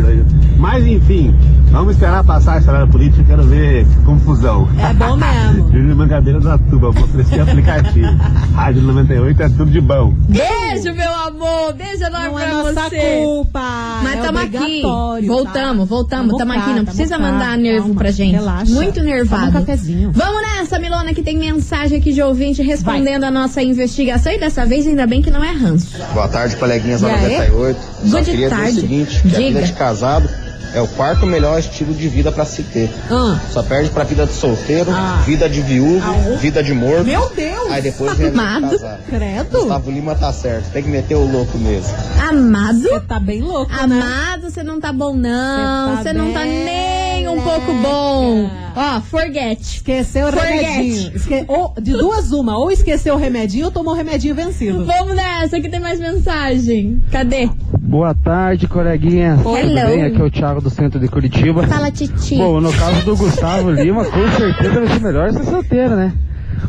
Deus. 0.00 0.26
Mas 0.58 0.86
enfim, 0.86 1.34
vamos 1.76 1.92
esperar 1.94 2.24
passar 2.24 2.58
esse 2.58 2.68
horário 2.68 2.88
político. 2.88 3.22
Quero 3.24 3.42
ver 3.44 3.84
que 3.86 3.96
confusão. 4.04 4.68
É 4.78 4.92
bom 4.94 5.16
mesmo. 5.16 5.70
Júnior 5.72 5.96
Mangabeira 5.96 6.40
da 6.40 6.56
Tuba, 6.58 6.90
vou 6.90 7.04
oferecer 7.04 7.40
aplicativo. 7.42 8.08
Rádio 8.54 8.82
98 8.82 9.42
é 9.42 9.48
tudo 9.50 9.66
de 9.66 9.80
bom. 9.80 10.14
Beijo, 10.28 10.94
meu 10.94 11.14
amor. 11.14 11.74
Beijo 11.74 12.04
enorme 12.04 12.26
Não 12.28 12.34
pra 12.34 12.44
é 12.44 12.52
nossa 12.52 12.88
você. 12.88 13.20
culpa. 13.22 14.00
Mas 14.02 14.14
é 14.14 14.22
tamo 14.22 14.38
aqui. 14.38 14.56
obrigatório, 14.56 15.28
Voltamos, 15.28 15.78
tá? 15.88 15.94
voltamos. 15.94 16.38
Tamo 16.38 16.52
cá, 16.52 16.58
aqui. 16.60 16.68
Não 16.70 16.76
tamo 16.76 16.86
precisa 16.86 17.16
cá. 17.18 17.22
mandar 17.22 17.58
nervo 17.58 17.80
Calma, 17.82 17.94
pra 18.00 18.10
gente. 18.10 18.32
Relaxa. 18.34 18.72
Muito 18.72 19.02
nervado. 19.02 19.48
Um 19.48 19.52
cafezinho. 19.52 20.10
Vamos 20.14 20.42
nessa, 20.42 20.78
Milona, 20.78 21.12
que 21.12 21.22
tem 21.22 21.36
mensagem 21.38 21.98
aqui 21.98 22.12
de 22.12 22.22
ouvinte 22.22 22.62
respondendo 22.62 23.24
a 23.24 23.30
nossa 23.30 23.62
investigação. 23.62 24.32
E 24.32 24.38
dessa 24.38 24.64
vez, 24.64 24.86
ainda 24.86 25.06
bem 25.06 25.20
que 25.22 25.30
não 25.30 25.44
é 25.44 25.52
ranço. 25.52 25.88
Boa 26.14 26.28
tarde, 26.28 26.56
coleguinhas 26.56 27.00
da 27.02 27.08
E 27.08 27.12
aí? 27.12 27.50
98. 27.50 27.80
Só 28.06 28.16
Good 28.18 28.30
queria 28.30 28.48
tarde. 28.50 28.64
dizer 28.72 28.78
o 28.78 28.80
seguinte, 28.88 29.20
que 29.22 29.28
a 29.28 29.30
Diga. 29.30 29.48
vida 29.48 29.62
de 29.62 29.72
casado 29.74 30.28
é 30.74 30.80
o 30.80 30.88
quarto 30.88 31.26
melhor 31.26 31.58
estilo 31.58 31.94
de 31.94 32.08
vida 32.08 32.30
pra 32.32 32.44
se 32.44 32.62
ter. 32.62 32.90
Ah. 33.10 33.38
Só 33.52 33.62
perde 33.62 33.90
pra 33.90 34.04
vida 34.04 34.26
de 34.26 34.32
solteiro, 34.32 34.90
Ah. 34.90 35.22
vida 35.24 35.48
de 35.48 35.60
viúvo, 35.62 36.02
Ah. 36.04 36.36
vida 36.36 36.62
de 36.62 36.72
morto. 36.74 37.04
Meu 37.04 37.30
Deus! 37.34 37.70
Aí 37.70 37.82
depois 37.82 38.16
vem 38.16 38.28
Amado. 38.28 38.78
Credo. 39.08 39.58
Gustavo 39.58 39.90
Lima 39.90 40.14
tá 40.14 40.32
certo, 40.32 40.70
tem 40.72 40.82
que 40.82 40.88
meter 40.88 41.14
o 41.14 41.24
louco 41.30 41.56
mesmo. 41.58 41.94
Amado. 42.28 42.80
Você 42.82 43.00
tá 43.00 43.18
bem 43.20 43.40
louco, 43.42 43.70
né? 43.72 43.78
Amado, 43.82 44.50
você 44.50 44.62
não 44.62 44.80
tá 44.80 44.92
bom, 44.92 45.14
não. 45.14 45.96
Cê 45.98 46.02
Você 46.02 46.12
tá 46.12 46.14
não 46.14 46.32
tá 46.32 46.44
nem 46.44 47.05
um 47.36 47.42
pouco 47.42 47.72
bom. 47.74 48.50
Ó, 48.74 49.00
forget. 49.00 49.60
Esqueceu 49.60 50.28
o 50.28 50.30
remedinho. 50.30 51.12
Esque... 51.14 51.44
Ou, 51.48 51.74
de 51.80 51.92
duas 51.92 52.32
uma, 52.32 52.58
ou 52.58 52.70
esqueceu 52.70 53.14
o 53.14 53.18
remedinho 53.18 53.66
ou 53.66 53.70
tomou 53.70 53.94
o 53.94 53.96
remedinho 53.96 54.34
vencido. 54.34 54.84
Vamos 54.84 55.14
nessa, 55.14 55.60
que 55.60 55.68
tem 55.68 55.80
mais 55.80 56.00
mensagem. 56.00 57.02
Cadê? 57.10 57.48
Boa 57.78 58.14
tarde, 58.14 58.66
coleguinha. 58.66 59.38
Tudo 59.42 59.56
Hello. 59.56 59.86
bem? 59.86 60.02
Aqui 60.04 60.20
é 60.20 60.24
o 60.24 60.30
Thiago 60.30 60.60
do 60.60 60.70
centro 60.70 60.98
de 60.98 61.08
Curitiba. 61.08 61.66
Fala, 61.66 61.90
Titi. 61.90 62.36
Bom, 62.36 62.60
no 62.60 62.72
caso 62.72 63.04
do 63.04 63.16
Gustavo 63.16 63.70
Lima, 63.70 64.04
com 64.04 64.30
certeza 64.36 64.80
vai 64.80 64.88
ser 64.88 65.00
melhor 65.00 65.32
ser 65.32 65.44
solteiro, 65.44 65.96
né? 65.96 66.12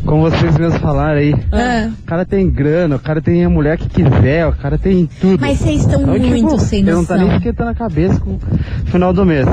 Como 0.06 0.22
vocês 0.22 0.58
mesmos 0.58 0.80
falaram 0.80 1.20
aí. 1.20 1.34
Ah. 1.52 1.90
O 2.02 2.06
cara 2.06 2.26
tem 2.26 2.50
grana, 2.50 2.96
o 2.96 3.00
cara 3.00 3.22
tem 3.22 3.44
a 3.44 3.50
mulher 3.50 3.78
que 3.78 3.88
quiser, 3.90 4.46
o 4.46 4.54
cara 4.54 4.78
tem 4.78 5.10
tudo. 5.20 5.40
Mas 5.40 5.60
vocês 5.60 5.82
estão 5.82 6.02
Então, 6.02 6.14
tipo, 6.14 6.28
muito 6.28 6.60
sem 6.60 6.80
Ele 6.80 6.92
não 6.92 7.06
tá 7.06 7.16
nem 7.16 7.24
noção. 7.26 7.38
esquentando 7.38 7.70
a 7.72 7.76
cabeça 7.76 8.20
com 8.20 8.32
o 8.32 8.40
final 8.86 9.14
do 9.14 9.26
mês. 9.26 9.46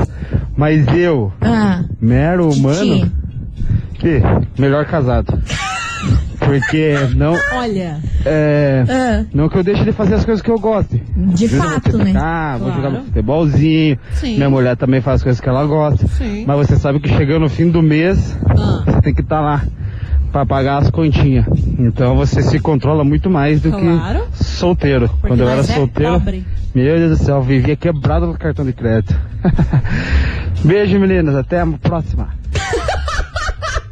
Mas 0.57 0.87
eu, 0.95 1.31
Ah, 1.41 1.83
mero 1.99 2.49
humano, 2.49 3.11
que 3.95 4.21
melhor 4.57 4.85
casado. 4.85 5.37
Porque 6.39 6.93
não, 7.15 7.33
Olha, 7.53 7.97
é, 8.23 8.83
ah, 8.87 9.25
não 9.33 9.49
que 9.49 9.57
eu 9.57 9.63
deixe 9.63 9.83
de 9.83 9.91
fazer 9.91 10.13
as 10.13 10.23
coisas 10.23 10.43
que 10.43 10.51
eu 10.51 10.59
goste. 10.59 11.01
de 11.17 11.47
fato, 11.47 11.97
né? 11.97 12.05
pescar, 12.05 12.59
vou 12.59 12.71
jogar 12.71 12.89
um 12.89 13.03
futebolzinho. 13.05 13.97
Sim. 14.13 14.35
Minha 14.35 14.49
mulher 14.49 14.77
também 14.77 15.01
faz 15.01 15.23
coisas 15.23 15.41
que 15.41 15.49
ela 15.49 15.65
gosta. 15.65 16.07
Sim. 16.07 16.43
Mas 16.45 16.57
você 16.57 16.75
sabe 16.75 16.99
que 16.99 17.09
chegando 17.09 17.41
no 17.43 17.49
fim 17.49 17.69
do 17.71 17.81
mês, 17.81 18.37
Ah. 18.47 18.83
você 18.85 19.01
tem 19.01 19.13
que 19.15 19.21
estar 19.21 19.41
lá 19.41 19.63
pra 20.31 20.45
pagar 20.45 20.77
as 20.83 20.91
continhas. 20.91 21.45
Então 21.79 22.15
você 22.15 22.43
se 22.43 22.59
controla 22.59 23.03
muito 23.03 23.27
mais 23.27 23.59
do 23.61 23.71
Claro. 23.71 24.25
que 24.31 24.43
solteiro. 24.43 25.07
Porque 25.09 25.29
Quando 25.29 25.39
eu 25.39 25.49
era 25.49 25.61
é 25.61 25.63
solteiro, 25.63 26.13
pobre. 26.13 26.45
meu 26.75 26.95
Deus 26.97 27.17
do 27.17 27.25
céu, 27.25 27.37
eu 27.37 27.41
vivia 27.43 27.75
quebrado 27.75 28.27
no 28.27 28.37
cartão 28.37 28.63
de 28.63 28.73
crédito. 28.73 29.15
Beijo, 30.63 30.99
meninas. 30.99 31.35
Até 31.35 31.59
a 31.61 31.67
próxima. 31.67 32.29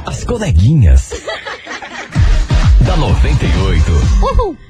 As 0.07 0.25
coleguinhas. 0.25 1.11
Da 2.91 2.97
98. 2.97 4.01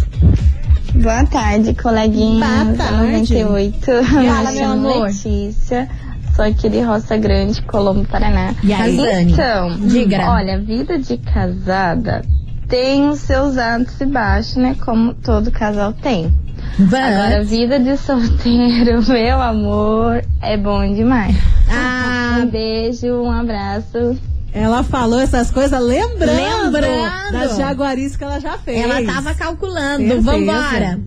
Boa 0.95 1.25
tarde, 1.25 1.73
coleguinha. 1.73 2.63
Boa 2.63 2.77
tarde. 2.77 3.43
98. 3.43 4.05
Fala, 4.05 4.51
Me 4.51 4.57
meu 4.57 4.71
amor. 4.71 5.07
Letícia. 5.07 5.89
Sou 6.37 6.45
aqui 6.45 6.69
de 6.69 6.81
Roça 6.81 7.17
Grande, 7.17 7.61
Colombo, 7.63 8.07
Paraná. 8.07 8.53
E 8.63 8.71
aí, 8.71 8.95
Zane? 8.95 9.31
Então, 9.33 9.75
Diga. 9.87 10.29
olha, 10.29 10.53
a 10.53 10.57
vida 10.59 10.99
de 10.99 11.17
casada 11.17 12.23
tem 12.67 13.09
os 13.09 13.21
seus 13.21 13.57
altos 13.57 13.99
e 13.99 14.05
baixos, 14.05 14.55
né? 14.57 14.75
Como 14.85 15.15
todo 15.15 15.49
casal 15.49 15.93
tem. 15.93 16.31
Agora, 16.79 17.25
a 17.25 17.29
Vamos. 17.37 17.49
vida 17.49 17.79
de 17.79 17.97
solteiro, 17.97 19.01
meu 19.09 19.41
amor, 19.41 20.23
é 20.39 20.55
bom 20.55 20.81
demais. 20.93 21.35
Ah, 21.71 22.41
Um 22.43 22.45
beijo, 22.51 23.07
um 23.07 23.31
abraço. 23.31 24.15
Ela 24.53 24.83
falou 24.83 25.19
essas 25.19 25.49
coisas 25.49 25.81
lembrando, 25.81 26.65
Lembrando. 26.71 27.31
das 27.31 27.57
jaguarices 27.57 28.15
que 28.15 28.23
ela 28.23 28.39
já 28.39 28.59
fez. 28.59 28.79
ela 28.79 29.03
tava 29.11 29.33
calculando. 29.33 30.05
Certeza. 30.07 30.21
Vambora. 30.21 30.99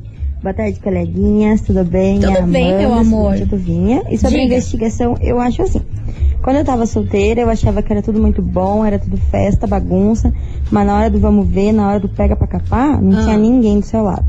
Boa 0.42 0.54
tarde, 0.54 0.80
coleguinhas, 0.80 1.60
tudo 1.60 1.84
bem? 1.84 2.18
Tudo 2.18 2.30
Minha 2.32 2.42
bem, 2.46 2.78
meu 2.78 2.86
Amanda, 2.94 3.00
amor. 3.02 3.32
Cintia 3.32 3.46
Tuvinha. 3.46 4.02
E 4.10 4.16
sobre 4.16 4.38
a 4.38 4.42
Diga. 4.42 4.54
investigação, 4.54 5.14
eu 5.20 5.38
acho 5.38 5.62
assim. 5.62 5.80
Quando 6.42 6.56
eu 6.56 6.64
tava 6.64 6.86
solteira, 6.86 7.42
eu 7.42 7.50
achava 7.50 7.82
que 7.82 7.92
era 7.92 8.00
tudo 8.00 8.18
muito 8.20 8.40
bom, 8.40 8.82
era 8.84 8.98
tudo 8.98 9.18
festa, 9.18 9.66
bagunça, 9.66 10.32
mas 10.70 10.86
na 10.86 10.96
hora 10.96 11.10
do 11.10 11.18
vamos 11.20 11.46
ver, 11.46 11.72
na 11.72 11.86
hora 11.86 12.00
do 12.00 12.08
pega 12.08 12.34
pra 12.34 12.46
capar, 12.46 13.02
não 13.02 13.18
Ah. 13.18 13.24
tinha 13.24 13.36
ninguém 13.36 13.80
do 13.80 13.84
seu 13.84 14.02
lado. 14.02 14.24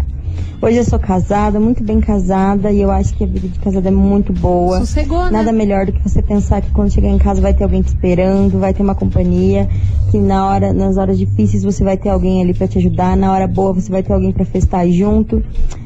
Hoje 0.62 0.78
eu 0.78 0.84
sou 0.84 1.00
casada, 1.00 1.60
muito 1.60 1.84
bem 1.84 2.00
casada, 2.00 2.72
e 2.72 2.82
eu 2.82 2.92
acho 2.92 3.16
que 3.16 3.24
a 3.24 3.28
vida 3.28 3.48
de 3.48 3.58
casada 3.60 3.88
é 3.88 3.92
muito 3.92 4.32
boa. 4.32 4.80
Sossegou, 4.80 5.24
né? 5.26 5.32
Nada 5.32 5.52
melhor 5.52 5.86
do 5.88 5.92
que 5.94 6.02
você 6.08 6.22
pensar 6.22 6.62
que 6.62 6.70
quando 6.72 6.92
chegar 6.92 7.08
em 7.10 7.18
casa 7.18 7.42
vai 7.42 7.54
ter 7.54 7.64
alguém 7.64 7.82
te 7.82 7.88
esperando, 7.88 8.60
vai 8.60 8.72
ter 8.74 8.84
uma 8.84 8.94
companhia, 8.94 9.68
que 10.12 10.18
na 10.20 10.46
hora, 10.48 10.72
nas 10.74 10.98
horas 10.98 11.18
difíceis 11.18 11.64
você 11.64 11.84
vai 11.84 11.98
ter 11.98 12.10
alguém 12.10 12.44
ali 12.44 12.54
pra 12.54 12.68
te 12.68 12.78
ajudar, 12.78 13.18
na 13.18 13.32
hora 13.32 13.48
boa 13.48 13.74
você 13.74 13.90
vai 13.92 14.04
ter 14.04 14.14
alguém 14.14 14.32
pra 14.32 14.46
festar 14.46 14.88
junto. 14.90 15.42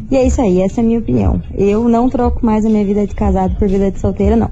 E 0.09 0.15
é 0.15 0.25
isso 0.25 0.41
aí, 0.41 0.62
essa 0.62 0.81
é 0.81 0.83
a 0.83 0.85
minha 0.85 1.00
opinião. 1.00 1.41
Eu 1.57 1.89
não 1.89 2.09
troco 2.09 2.45
mais 2.45 2.65
a 2.65 2.69
minha 2.69 2.85
vida 2.85 3.05
de 3.07 3.15
casado 3.15 3.55
por 3.55 3.67
vida 3.67 3.89
de 3.91 4.00
solteira, 4.00 4.35
não. 4.35 4.51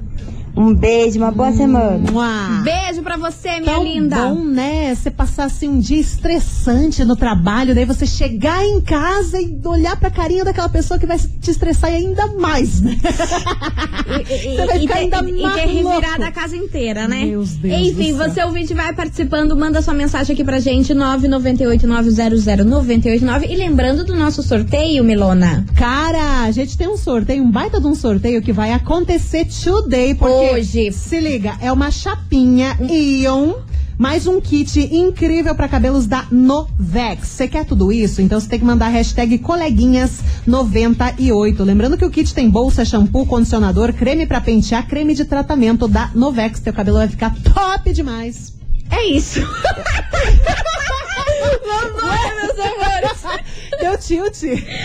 Um 0.56 0.74
beijo, 0.74 1.18
uma 1.18 1.30
boa 1.30 1.52
semana. 1.52 2.10
Mua. 2.12 2.60
Beijo 2.62 3.02
pra 3.02 3.16
você, 3.16 3.60
minha 3.60 3.74
Tão 3.74 3.84
linda. 3.84 4.16
bom, 4.16 4.34
né? 4.44 4.94
Você 4.94 5.10
passar 5.10 5.44
assim 5.44 5.68
um 5.68 5.78
dia 5.80 5.98
estressante 6.00 7.04
no 7.04 7.16
trabalho, 7.16 7.74
daí 7.74 7.84
você 7.84 8.06
chegar 8.06 8.64
em 8.64 8.80
casa 8.80 9.40
e 9.40 9.58
olhar 9.64 9.96
pra 9.98 10.10
carinha 10.10 10.44
daquela 10.44 10.68
pessoa 10.68 10.98
que 10.98 11.06
vai 11.06 11.18
te 11.18 11.50
estressar 11.50 11.90
ainda 11.90 12.26
mais, 12.38 12.80
né? 12.80 12.96
E, 14.06 14.56
Você 14.56 14.66
vai 14.66 14.76
e 14.76 14.80
ficar 14.80 14.94
ter, 14.94 15.00
ainda 15.00 15.28
e 15.30 15.42
mais 15.42 15.54
ter 15.54 15.66
revirado 15.66 16.24
a 16.24 16.30
casa 16.30 16.54
inteira, 16.56 17.08
né? 17.08 17.24
Meu 17.24 17.42
Deus 17.42 17.54
Enfim, 17.88 18.12
do 18.12 18.18
céu. 18.18 18.28
você 18.30 18.44
ouvinte 18.44 18.74
vai 18.74 18.92
participando, 18.92 19.56
manda 19.56 19.80
sua 19.82 19.94
mensagem 19.94 20.34
aqui 20.34 20.44
pra 20.44 20.60
gente, 20.60 20.92
998-900-989. 20.94 23.50
E 23.50 23.56
lembrando 23.56 24.04
do 24.04 24.14
nosso 24.14 24.42
sorteio, 24.42 25.02
Milona. 25.04 25.64
Cara, 25.74 26.42
a 26.42 26.50
gente 26.50 26.76
tem 26.76 26.86
um 26.88 26.96
sorteio, 26.98 27.42
um 27.42 27.50
baita 27.50 27.80
de 27.80 27.86
um 27.86 27.94
sorteio 27.94 28.42
que 28.42 28.52
vai 28.52 28.72
acontecer 28.72 29.46
today, 29.46 30.14
porque 30.14 30.43
Hoje. 30.52 30.92
se 30.92 31.18
liga, 31.20 31.56
é 31.60 31.70
uma 31.72 31.90
chapinha 31.90 32.76
Ion. 32.80 33.54
Mais 33.96 34.26
um 34.26 34.40
kit 34.40 34.80
incrível 34.92 35.54
para 35.54 35.68
cabelos 35.68 36.04
da 36.06 36.26
Novex. 36.30 37.28
Você 37.28 37.46
quer 37.46 37.64
tudo 37.64 37.92
isso? 37.92 38.20
Então 38.20 38.40
você 38.40 38.48
tem 38.48 38.58
que 38.58 38.64
mandar 38.64 38.86
a 38.86 38.90
hashtag 38.90 39.38
coleguinhas98. 39.38 41.64
Lembrando 41.64 41.96
que 41.96 42.04
o 42.04 42.10
kit 42.10 42.34
tem 42.34 42.50
bolsa, 42.50 42.84
shampoo, 42.84 43.24
condicionador, 43.24 43.92
creme 43.92 44.26
para 44.26 44.40
pentear, 44.40 44.84
creme 44.88 45.14
de 45.14 45.24
tratamento 45.24 45.86
da 45.86 46.10
Novex. 46.14 46.58
Teu 46.58 46.72
cabelo 46.72 46.98
vai 46.98 47.06
ficar 47.08 47.32
top 47.54 47.92
demais. 47.92 48.52
É 48.90 49.06
isso. 49.06 49.38
Vambora, 51.64 52.34
meus 52.42 52.58
amores. 52.58 52.93
Deu 53.84 53.98
tilt. 53.98 54.40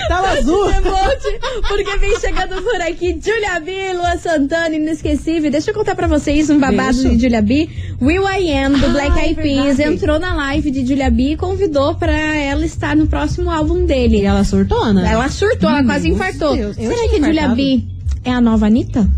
Tava 0.09 0.27
azul. 0.31 0.67
Demonte, 0.73 1.39
porque 1.69 1.97
vem 1.99 2.19
chegando 2.19 2.61
por 2.61 2.81
aqui 2.81 3.17
Julia 3.23 3.57
B, 3.61 3.93
Lua 3.93 4.17
Santana, 4.17 4.75
inesquecível. 4.75 5.49
Deixa 5.49 5.71
eu 5.71 5.73
contar 5.73 5.95
pra 5.95 6.05
vocês 6.05 6.49
um 6.49 6.59
babado 6.59 6.97
de 6.97 7.17
Julia 7.17 7.41
B. 7.41 7.69
Will 8.01 8.23
I 8.27 8.51
Am, 8.57 8.73
do 8.73 8.87
Ah, 8.87 8.89
Black 8.89 9.17
é 9.17 9.27
Eyed 9.27 9.41
Peas, 9.41 9.79
entrou 9.79 10.19
na 10.19 10.33
live 10.33 10.69
de 10.69 10.85
Julia 10.85 11.09
B 11.09 11.31
e 11.31 11.37
convidou 11.37 11.95
pra 11.95 12.11
ela 12.11 12.65
estar 12.65 12.93
no 12.93 13.07
próximo 13.07 13.49
álbum 13.49 13.85
dele. 13.85 14.17
E 14.17 14.25
ela 14.25 14.43
surtou, 14.43 14.93
né? 14.93 15.09
Ela 15.09 15.29
surtou, 15.29 15.69
ela 15.69 15.83
quase 15.85 16.09
Meu 16.09 16.15
infartou. 16.17 16.57
Deus, 16.57 16.77
eu 16.77 16.91
Será 16.93 17.09
que 17.09 17.21
Julia. 17.21 17.47
B 17.49 17.83
é 18.25 18.31
a 18.33 18.41
nova 18.41 18.65
Anitta? 18.65 19.09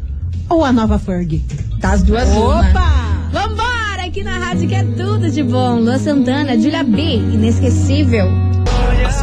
Ou 0.47 0.63
a 0.63 0.71
nova 0.71 0.99
Ferg? 0.99 1.41
Das 1.79 2.03
duas 2.03 2.29
uma. 2.29 2.59
Opa! 2.59 3.29
Vambora, 3.31 4.05
aqui 4.05 4.23
na 4.23 4.37
rádio 4.37 4.67
que 4.69 4.75
é 4.75 4.83
tudo 4.83 5.31
de 5.31 5.41
bom. 5.41 5.79
Lua 5.79 5.97
Santana, 5.97 6.55
Julia 6.59 6.83
B, 6.83 7.01
inesquecível. 7.15 8.50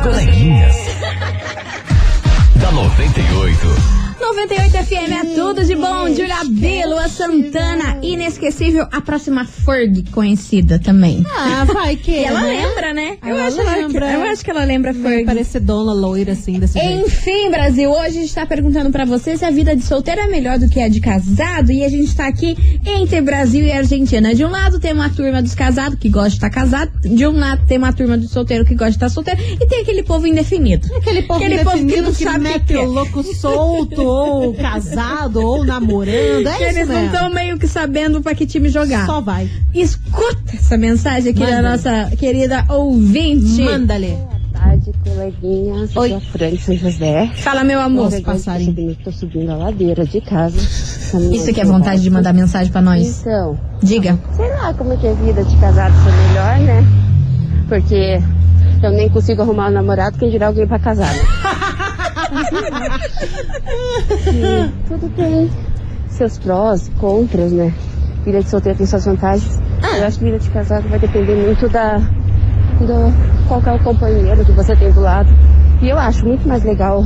As 0.08 0.14
coleguinhas. 0.14 0.74
da 2.56 2.72
98. 2.72 3.97
98 4.34 4.70
FM 4.84 5.12
é 5.12 5.34
tudo 5.34 5.64
de 5.64 5.74
bom. 5.74 6.06
Julia 6.08 6.44
B, 6.48 6.84
Lua 6.86 7.08
Santana, 7.08 7.98
inesquecível. 8.02 8.86
A 8.92 9.00
próxima 9.00 9.44
Ferg 9.46 10.04
conhecida 10.10 10.78
também. 10.78 11.24
Ah, 11.34 11.64
vai 11.64 11.96
que. 11.96 12.08
E 12.18 12.24
ela 12.24 12.40
né? 12.42 12.66
lembra, 12.66 12.92
né? 12.94 13.16
Eu 13.22 13.28
Ela 13.36 13.46
acho, 13.46 13.60
ela- 13.60 13.76
lembra. 13.76 14.12
eu 14.12 14.22
acho 14.24 14.44
que 14.44 14.50
ela 14.50 14.64
lembra 14.64 14.92
Vai 14.92 15.02
Ferg. 15.12 15.24
parecer 15.26 15.60
dona 15.60 15.92
loira 15.92 16.32
assim, 16.32 16.58
desse 16.58 16.78
jeito. 16.78 17.06
Enfim, 17.06 17.50
Brasil, 17.50 17.90
hoje 17.90 18.06
a 18.06 18.10
gente 18.20 18.34
tá 18.34 18.44
perguntando 18.46 18.90
pra 18.90 19.04
você 19.04 19.36
se 19.36 19.44
a 19.44 19.50
vida 19.50 19.74
de 19.76 19.82
solteiro 19.82 20.20
é 20.20 20.26
melhor 20.26 20.58
do 20.58 20.68
que 20.68 20.80
a 20.80 20.88
de 20.88 21.00
casado. 21.00 21.70
E 21.72 21.84
a 21.84 21.88
gente 21.88 22.14
tá 22.14 22.26
aqui 22.26 22.56
entre 22.84 23.20
Brasil 23.20 23.64
e 23.64 23.72
Argentina. 23.72 24.34
De 24.34 24.44
um 24.44 24.50
lado 24.50 24.78
tem 24.80 24.92
uma 24.92 25.08
turma 25.10 25.40
dos 25.42 25.54
casados 25.54 25.98
que 25.98 26.08
gosta 26.08 26.30
de 26.30 26.36
estar 26.36 26.50
casado. 26.50 26.90
De 27.02 27.26
um 27.26 27.38
lado 27.38 27.64
tem 27.66 27.78
uma 27.78 27.92
turma 27.92 28.18
do 28.18 28.28
solteiro 28.28 28.64
que 28.64 28.74
gosta 28.74 28.90
de 28.90 28.96
estar 28.96 29.08
solteiro. 29.08 29.40
E 29.60 29.66
tem 29.66 29.80
aquele 29.82 30.02
povo 30.02 30.26
indefinido. 30.26 30.86
Aquele 30.96 31.22
povo 31.22 31.42
Aquele 31.42 31.64
povo 31.64 31.76
que 31.76 31.82
indefinido 31.82 32.02
não 32.08 32.14
que, 32.14 32.24
sabe 32.24 32.38
o 32.38 32.42
mete 32.42 32.64
que 32.66 32.76
o 32.76 32.82
é. 32.82 32.86
louco 32.86 33.22
solto, 33.34 34.02
ou 34.18 34.54
casado, 34.54 35.40
ou 35.40 35.64
namorando. 35.64 36.46
É 36.48 36.56
Que 36.56 36.64
isso 36.64 36.78
eles 36.78 36.88
não 36.88 37.04
estão 37.06 37.30
meio 37.30 37.58
que 37.58 37.66
sabendo 37.68 38.20
pra 38.22 38.34
que 38.34 38.46
time 38.46 38.68
jogar. 38.68 39.06
Só 39.06 39.20
vai. 39.20 39.48
Escuta 39.74 40.54
essa 40.54 40.76
mensagem 40.76 41.30
aqui 41.32 41.40
da 41.40 41.56
Manda. 41.56 41.70
nossa 41.70 42.16
querida 42.16 42.64
ouvinte. 42.68 43.62
Manda-lhe. 43.62 44.16
tarde, 44.52 44.92
coleguinhas. 45.04 45.96
Oi. 45.96 46.12
A 46.14 46.20
São 46.58 46.76
José. 46.76 47.30
Fala, 47.36 47.62
meu 47.64 47.80
amor. 47.80 48.08
Os 48.08 48.20
passarinhos. 48.20 48.98
Estou 48.98 49.12
subindo 49.12 49.50
a 49.52 49.56
ladeira 49.56 50.04
de 50.04 50.20
casa. 50.20 50.58
Isso 51.32 51.52
que 51.54 51.60
é 51.60 51.64
vontade 51.64 52.02
de 52.02 52.10
mandar 52.10 52.32
mensagem 52.34 52.70
pra 52.72 52.82
nós. 52.82 53.20
Então, 53.20 53.58
Diga. 53.82 54.18
sei 54.36 54.48
lá 54.50 54.74
como 54.74 54.92
é 54.92 54.96
que 54.96 55.06
é 55.06 55.10
a 55.10 55.14
vida 55.14 55.42
de 55.44 55.56
casado 55.56 55.94
ser 56.04 56.12
melhor, 56.28 56.58
né? 56.60 56.84
Porque 57.68 58.20
eu 58.82 58.90
nem 58.92 59.08
consigo 59.08 59.42
arrumar 59.42 59.68
um 59.68 59.72
namorado, 59.72 60.18
quem 60.18 60.30
dirá 60.30 60.48
alguém 60.48 60.66
pra 60.66 60.78
casar. 60.78 61.12
né? 61.14 61.20
E 64.26 64.70
tudo 64.88 65.08
tem 65.10 65.50
seus 66.08 66.38
prós, 66.38 66.90
contras, 66.98 67.52
né? 67.52 67.72
Vida 68.24 68.40
de 68.40 68.48
solteiro 68.48 68.78
tem 68.78 68.86
suas 68.86 69.04
vantagens. 69.04 69.60
Eu 69.96 70.04
acho 70.04 70.18
que 70.18 70.24
vida 70.24 70.38
de 70.38 70.50
casado 70.50 70.88
vai 70.88 70.98
depender 70.98 71.34
muito 71.34 71.68
da, 71.68 71.98
do 71.98 73.46
qual 73.46 73.62
é 73.64 73.72
o 73.72 73.78
companheiro 73.78 74.44
que 74.44 74.52
você 74.52 74.74
tem 74.76 74.92
do 74.92 75.00
lado. 75.00 75.28
E 75.80 75.88
eu 75.88 75.98
acho 75.98 76.26
muito 76.26 76.46
mais 76.46 76.64
legal 76.64 77.04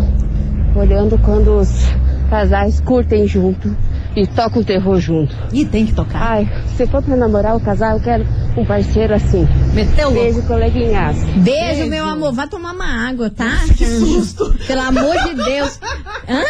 olhando 0.74 1.18
quando 1.18 1.58
os 1.58 1.86
casais 2.30 2.80
curtem 2.80 3.26
junto 3.26 3.76
e 4.16 4.26
tocam 4.26 4.62
terror 4.62 4.98
junto. 4.98 5.36
E 5.52 5.64
tem 5.64 5.86
que 5.86 5.92
tocar. 5.92 6.32
Ai, 6.32 6.48
se 6.76 6.86
for 6.86 7.02
pra 7.02 7.16
namorar 7.16 7.54
ou 7.54 7.60
casar, 7.60 7.94
eu 7.94 8.00
quero 8.00 8.24
um 8.56 8.64
parceiro 8.64 9.14
assim. 9.14 9.46
Meteu 9.74 10.10
louco. 10.10 10.22
Beijo, 10.22 10.42
coleguinhas. 10.46 11.16
Beijo, 11.36 11.86
meu 11.88 12.04
amor. 12.04 12.32
Vai 12.32 12.46
tomar 12.46 12.72
uma 12.74 13.08
água, 13.08 13.30
tá? 13.30 13.50
Que 13.76 13.86
susto. 13.86 14.54
Pelo 14.66 14.80
amor 14.82 15.16
de 15.24 15.34
Deus. 15.34 15.80
Hã? 16.28 16.42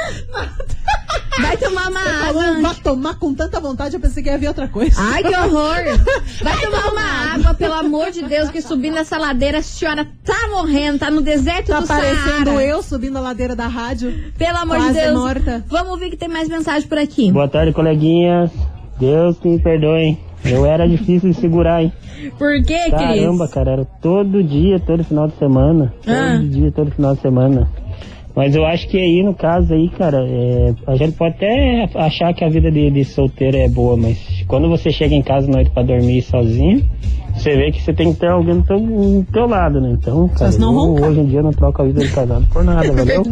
Vai 1.41 1.57
tomar 1.57 1.89
uma 1.91 2.01
Falou, 2.01 2.43
água. 2.43 2.61
vai 2.63 2.75
tomar 2.77 3.15
com 3.19 3.33
tanta 3.35 3.59
vontade, 3.59 3.95
eu 3.95 4.01
pensei 4.01 4.23
que 4.23 4.29
ia 4.29 4.37
vir 4.37 4.49
outra 4.49 4.69
coisa. 4.69 4.97
Ai, 5.01 5.23
que 5.23 5.35
horror! 5.35 5.77
Vai 6.43 6.61
tomar 6.61 6.93
uma 6.93 7.35
água, 7.35 7.55
pelo 7.55 7.73
amor 7.75 8.11
de 8.11 8.23
Deus, 8.23 8.51
que 8.51 8.61
subindo 8.61 8.99
essa 8.99 9.17
ladeira 9.17 9.59
a 9.59 9.63
senhora 9.63 10.07
tá 10.25 10.49
morrendo, 10.51 10.99
tá 10.99 11.11
no 11.11 11.23
deserto 11.23 11.69
Tá 11.69 11.81
do 11.81 11.87
parecendo 11.87 12.45
Saara. 12.51 12.65
eu 12.65 12.83
subindo 12.83 13.17
a 13.17 13.21
ladeira 13.21 13.57
da 13.57 13.67
rádio. 13.67 14.13
Pelo 14.37 14.59
amor 14.59 14.79
de 14.81 14.93
Deus. 14.93 15.19
morta. 15.19 15.65
Vamos 15.69 15.99
ver 15.99 16.11
que 16.11 16.17
tem 16.17 16.29
mais 16.29 16.49
mensagem 16.49 16.87
por 16.89 16.99
aqui. 16.99 17.33
Boa 17.33 17.49
tarde, 17.49 17.73
coleguinhas. 17.73 18.51
Deus 19.01 19.39
que 19.39 19.49
me 19.49 19.59
perdoe. 19.59 20.19
Eu 20.45 20.67
era 20.67 20.89
difícil 20.89 21.31
de 21.31 21.37
segurar, 21.37 21.83
hein? 21.83 21.93
Por 22.39 22.53
Caramba, 22.91 23.45
Cris? 23.45 23.55
cara, 23.55 23.71
era 23.73 23.85
todo 24.01 24.43
dia, 24.43 24.79
todo 24.81 25.05
final 25.05 25.29
de 25.29 25.35
semana. 25.35 25.93
Ah. 26.07 26.37
Todo 26.37 26.49
dia, 26.49 26.73
todo 26.73 26.91
final 26.91 27.15
de 27.15 27.21
semana. 27.21 27.69
Mas 28.35 28.57
eu 28.57 28.65
acho 28.65 28.89
que 28.89 28.97
aí, 28.99 29.23
no 29.23 29.35
caso 29.35 29.75
aí, 29.75 29.89
cara, 29.91 30.25
é, 30.27 30.75
a 30.87 30.97
gente 30.97 31.13
pode 31.17 31.35
até 31.35 31.89
achar 31.95 32.33
que 32.33 32.43
a 32.43 32.49
vida 32.49 32.71
de, 32.71 32.91
de 32.91 33.05
solteiro 33.05 33.59
é 33.59 33.69
boa, 33.69 33.97
mas 33.97 34.43
quando 34.49 34.69
você 34.69 34.91
chega 34.91 35.15
em 35.15 35.23
casa 35.23 35.49
à 35.49 35.51
noite 35.51 35.71
pra 35.71 35.83
dormir 35.83 36.23
sozinho, 36.23 36.83
você 37.35 37.57
vê 37.57 37.73
que 37.73 37.83
você 37.83 37.93
tem 37.93 38.13
que 38.13 38.21
ter 38.21 38.29
alguém 38.29 38.61
do 38.61 38.63
teu, 38.63 38.79
do 38.79 39.27
teu 39.33 39.47
lado, 39.47 39.81
né? 39.81 39.91
Então, 39.93 40.29
cara, 40.29 40.53
eu, 40.55 40.95
hoje 40.95 41.21
em 41.21 41.27
dia 41.27 41.43
não 41.43 41.53
troco 41.53 41.83
a 41.83 41.85
vida 41.85 42.05
de 42.05 42.13
casado 42.13 42.47
por 42.53 42.63
nada, 42.65 42.91
valeu? 42.93 43.23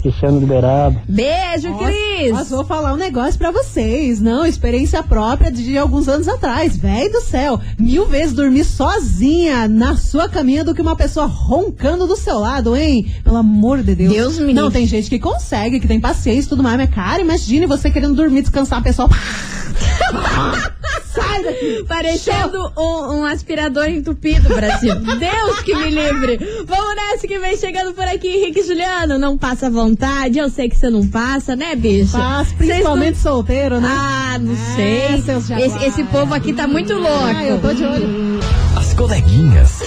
Cristiano 0.00 0.40
liberado. 0.40 0.96
Beijo, 1.08 1.74
Cris. 1.78 2.32
Mas 2.32 2.50
vou 2.50 2.64
falar 2.64 2.94
um 2.94 2.96
negócio 2.96 3.38
pra 3.38 3.50
vocês. 3.50 4.20
Não, 4.20 4.46
experiência 4.46 5.02
própria 5.02 5.50
de 5.50 5.76
alguns 5.76 6.08
anos 6.08 6.28
atrás. 6.28 6.76
Véi 6.76 7.10
do 7.10 7.20
céu. 7.20 7.60
Mil 7.78 8.06
vezes 8.06 8.34
dormir 8.34 8.64
sozinha 8.64 9.68
na 9.68 9.96
sua 9.96 10.28
caminha 10.28 10.64
do 10.64 10.74
que 10.74 10.82
uma 10.82 10.96
pessoa 10.96 11.26
roncando 11.26 12.06
do 12.06 12.16
seu 12.16 12.38
lado, 12.38 12.76
hein? 12.76 13.06
Pelo 13.24 13.36
amor 13.36 13.82
de 13.82 13.94
Deus. 13.94 14.12
Deus 14.12 14.38
me 14.38 14.52
Não, 14.54 14.70
tem 14.70 14.86
gente 14.86 15.08
que 15.10 15.18
consegue, 15.18 15.80
que 15.80 15.88
tem 15.88 16.00
paciência 16.00 16.46
e 16.46 16.48
tudo 16.48 16.62
mais. 16.62 16.76
Mas, 16.76 16.90
cara, 16.90 17.20
imagine 17.20 17.66
você 17.66 17.90
querendo 17.90 18.14
dormir, 18.14 18.42
descansar, 18.42 18.78
a 18.78 18.82
pessoa. 18.82 19.08
Sai 21.12 21.42
daqui. 21.42 21.84
Parecendo 21.88 22.72
um, 22.76 23.18
um 23.20 23.24
aspirador 23.24 23.88
entupido, 23.88 24.48
Brasil. 24.48 24.94
Deus 25.18 25.60
que 25.60 25.74
me 25.74 25.90
livre. 25.90 26.38
Vamos 26.66 26.94
nessa 26.96 27.26
que 27.26 27.38
vem 27.38 27.56
chegando 27.56 27.92
por 27.94 28.04
aqui, 28.04 28.28
Henrique 28.28 28.62
Juliano. 28.62 29.18
Não 29.18 29.36
passa 29.38 29.70
vontade. 29.70 30.38
Eu 30.38 30.48
sei 30.50 30.68
que 30.68 30.76
você 30.76 30.90
não 30.90 31.06
passa, 31.06 31.56
né, 31.56 31.74
bicho? 31.74 32.12
Vocês 32.12 32.52
principalmente 32.52 33.18
solteiro, 33.18 33.80
né? 33.80 33.88
Ah, 33.90 34.38
não 34.40 34.52
É, 34.52 34.76
sei. 34.76 35.64
Esse, 35.64 35.84
esse 35.84 36.04
povo 36.04 36.34
aqui 36.34 36.52
tá 36.52 36.66
muito 36.66 36.92
louco. 36.94 37.24
Ah, 37.24 37.44
eu 37.44 37.60
tô 37.60 37.72
de 37.72 37.84
olho. 37.84 38.40
As 38.76 38.94
coleguinhas. 38.94 39.82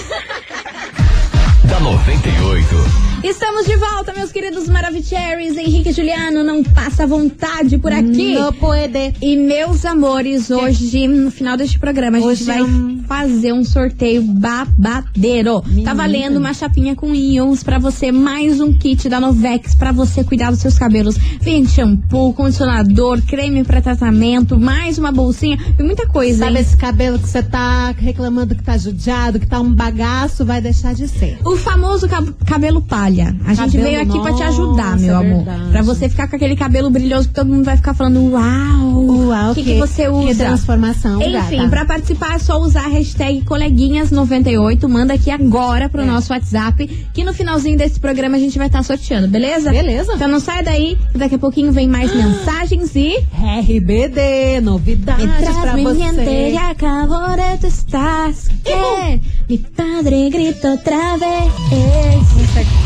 da 1.64 1.80
98. 1.80 3.01
Estamos 3.24 3.66
de 3.66 3.76
volta, 3.76 4.12
meus 4.16 4.32
queridos 4.32 4.68
Maravicheries. 4.68 5.56
Henrique 5.56 5.90
e 5.90 5.92
Juliano, 5.92 6.42
não 6.42 6.62
passa 6.64 7.06
vontade 7.06 7.78
por 7.78 7.92
aqui. 7.92 8.34
Não 8.34 8.52
pode. 8.52 9.14
E 9.22 9.36
meus 9.36 9.84
amores, 9.84 10.50
hoje, 10.50 11.06
no 11.06 11.30
final 11.30 11.56
deste 11.56 11.78
programa, 11.78 12.18
a 12.18 12.20
gente 12.20 12.30
Hoje 12.30 12.44
vai 12.44 12.58
é 12.58 12.62
um- 12.64 13.04
fazer 13.06 13.52
um 13.52 13.64
sorteio 13.64 14.22
babadeiro. 14.22 15.62
Tá 15.84 15.94
valendo 15.94 16.38
uma 16.38 16.52
chapinha 16.52 16.96
com 16.96 17.14
íons 17.14 17.62
pra 17.62 17.78
você, 17.78 18.10
mais 18.10 18.60
um 18.60 18.72
kit 18.72 19.08
da 19.08 19.20
Novex 19.20 19.74
pra 19.76 19.92
você 19.92 20.24
cuidar 20.24 20.50
dos 20.50 20.58
seus 20.60 20.76
cabelos. 20.76 21.16
Vem 21.40 21.64
shampoo, 21.66 22.32
condicionador, 22.32 23.22
creme 23.22 23.62
pra 23.62 23.80
tratamento, 23.80 24.58
mais 24.58 24.98
uma 24.98 25.12
bolsinha 25.12 25.58
e 25.78 25.82
muita 25.82 26.06
coisa, 26.08 26.38
Sabe 26.46 26.56
hein? 26.56 26.62
esse 26.62 26.76
cabelo 26.76 27.18
que 27.20 27.28
você 27.28 27.42
tá 27.42 27.92
reclamando 27.96 28.54
que 28.56 28.62
tá 28.64 28.76
judiado, 28.76 29.38
que 29.38 29.46
tá 29.46 29.60
um 29.60 29.72
bagaço, 29.72 30.44
vai 30.44 30.60
deixar 30.60 30.92
de 30.94 31.06
ser. 31.06 31.38
O 31.44 31.56
famoso 31.56 32.08
cab- 32.08 32.32
cabelo 32.46 32.80
palha. 32.82 33.11
Olha, 33.12 33.36
a 33.46 33.54
gente 33.54 33.76
Cabelo, 33.76 33.82
veio 33.84 34.00
aqui 34.02 34.20
pra 34.20 34.32
te 34.34 34.42
ajudar, 34.42 34.98
meu 34.98 35.14
é 35.14 35.18
amor. 35.18 35.44
Pra 35.70 35.82
você 35.82 36.08
ficar 36.08 36.28
com 36.28 36.36
aquele 36.36 36.56
cabelo 36.56 36.90
brilhoso 36.90 37.28
que 37.28 37.34
todo 37.34 37.48
mundo 37.48 37.64
vai 37.64 37.76
ficar 37.76 37.94
falando, 37.94 38.20
uau, 38.32 39.26
Uau, 39.28 39.50
o 39.50 39.54
que, 39.54 39.62
que 39.62 39.72
que- 39.74 39.78
você 39.78 40.04
que 40.04 40.08
usa? 40.08 40.44
transformação, 40.44 41.20
Enfim, 41.22 41.68
pra 41.68 41.84
participar 41.84 42.36
é 42.36 42.38
só 42.38 42.58
usar 42.60 42.84
a 42.86 42.88
hashtag 42.88 43.42
coleguinhas98. 43.42 44.88
Manda 44.88 45.14
aqui 45.14 45.30
agora 45.30 45.84
É. 45.84 45.88
pro 45.88 46.04
nosso 46.04 46.32
WhatsApp, 46.32 46.86
que 47.12 47.24
no 47.24 47.32
finalzinho 47.32 47.76
desse 47.76 47.98
programa 48.00 48.36
a 48.36 48.40
gente 48.40 48.56
vai 48.58 48.66
estar 48.66 48.82
sorteando, 48.82 49.28
beleza? 49.28 49.70
Beleza. 49.70 50.12
Então 50.14 50.28
não 50.28 50.40
sai 50.40 50.62
daí, 50.62 50.96
que 51.12 51.18
daqui 51.18 51.34
a 51.34 51.38
pouquinho 51.38 51.72
vem 51.72 51.88
mais 51.88 52.14
mensagens 52.14 52.94
e... 52.96 53.16
RBD, 53.32 54.60
novidades 54.62 55.24
pra 55.60 55.76
você. 55.76 56.02
enteré, 56.02 56.56
acabo 56.56 57.14
de 57.36 57.58
tu 57.60 57.66
estás. 57.66 58.48
Que 58.64 59.20
mi 59.48 59.58
padre 59.58 60.30
grita 60.30 60.70
outra 60.72 61.16
vez. 61.18 62.81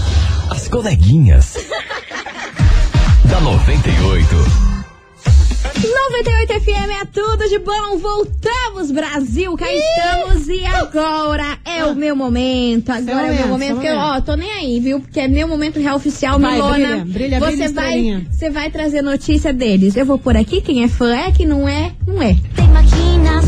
As 0.50 0.68
coleguinhas. 0.68 1.54
da 3.24 3.40
98. 3.40 4.66
98 5.76 6.60
FM 6.60 7.02
é 7.02 7.04
tudo 7.04 7.48
de 7.48 7.58
bom. 7.58 7.98
Voltamos, 7.98 8.90
Brasil. 8.90 9.56
Cá 9.56 9.66
estamos 9.72 10.48
e 10.48 10.64
agora 10.64 11.58
é 11.64 11.84
o 11.84 11.94
meu 11.94 12.16
momento. 12.16 12.90
Agora 12.90 13.28
é 13.28 13.30
o 13.32 13.34
meu 13.34 13.48
momento, 13.48 13.74
momento. 13.74 13.74
seu 13.74 13.80
Que 13.80 13.86
eu, 13.88 13.96
ó, 13.98 14.20
tô 14.20 14.34
nem 14.36 14.50
aí, 14.52 14.80
viu? 14.80 15.00
Porque 15.00 15.20
é 15.20 15.28
meu 15.28 15.46
momento 15.48 15.78
real 15.80 15.96
oficial, 15.96 16.38
Vai, 16.38 16.54
Milona. 16.54 17.04
brilha, 17.04 17.04
brilha, 17.04 17.40
você 17.40 17.68
brilha, 17.68 17.72
vai, 17.72 18.26
você 18.30 18.50
vai 18.50 18.70
trazer 18.70 19.02
notícia 19.02 19.52
deles. 19.52 19.96
Eu 19.96 20.06
vou 20.06 20.18
por 20.18 20.36
aqui. 20.36 20.60
Quem 20.60 20.82
é 20.84 20.88
fã 20.88 21.14
é, 21.14 21.30
quem 21.32 21.46
não 21.46 21.68
é, 21.68 21.92
não 22.06 22.22
é. 22.22 22.34
Te 22.34 22.62
imaginas, 22.62 23.44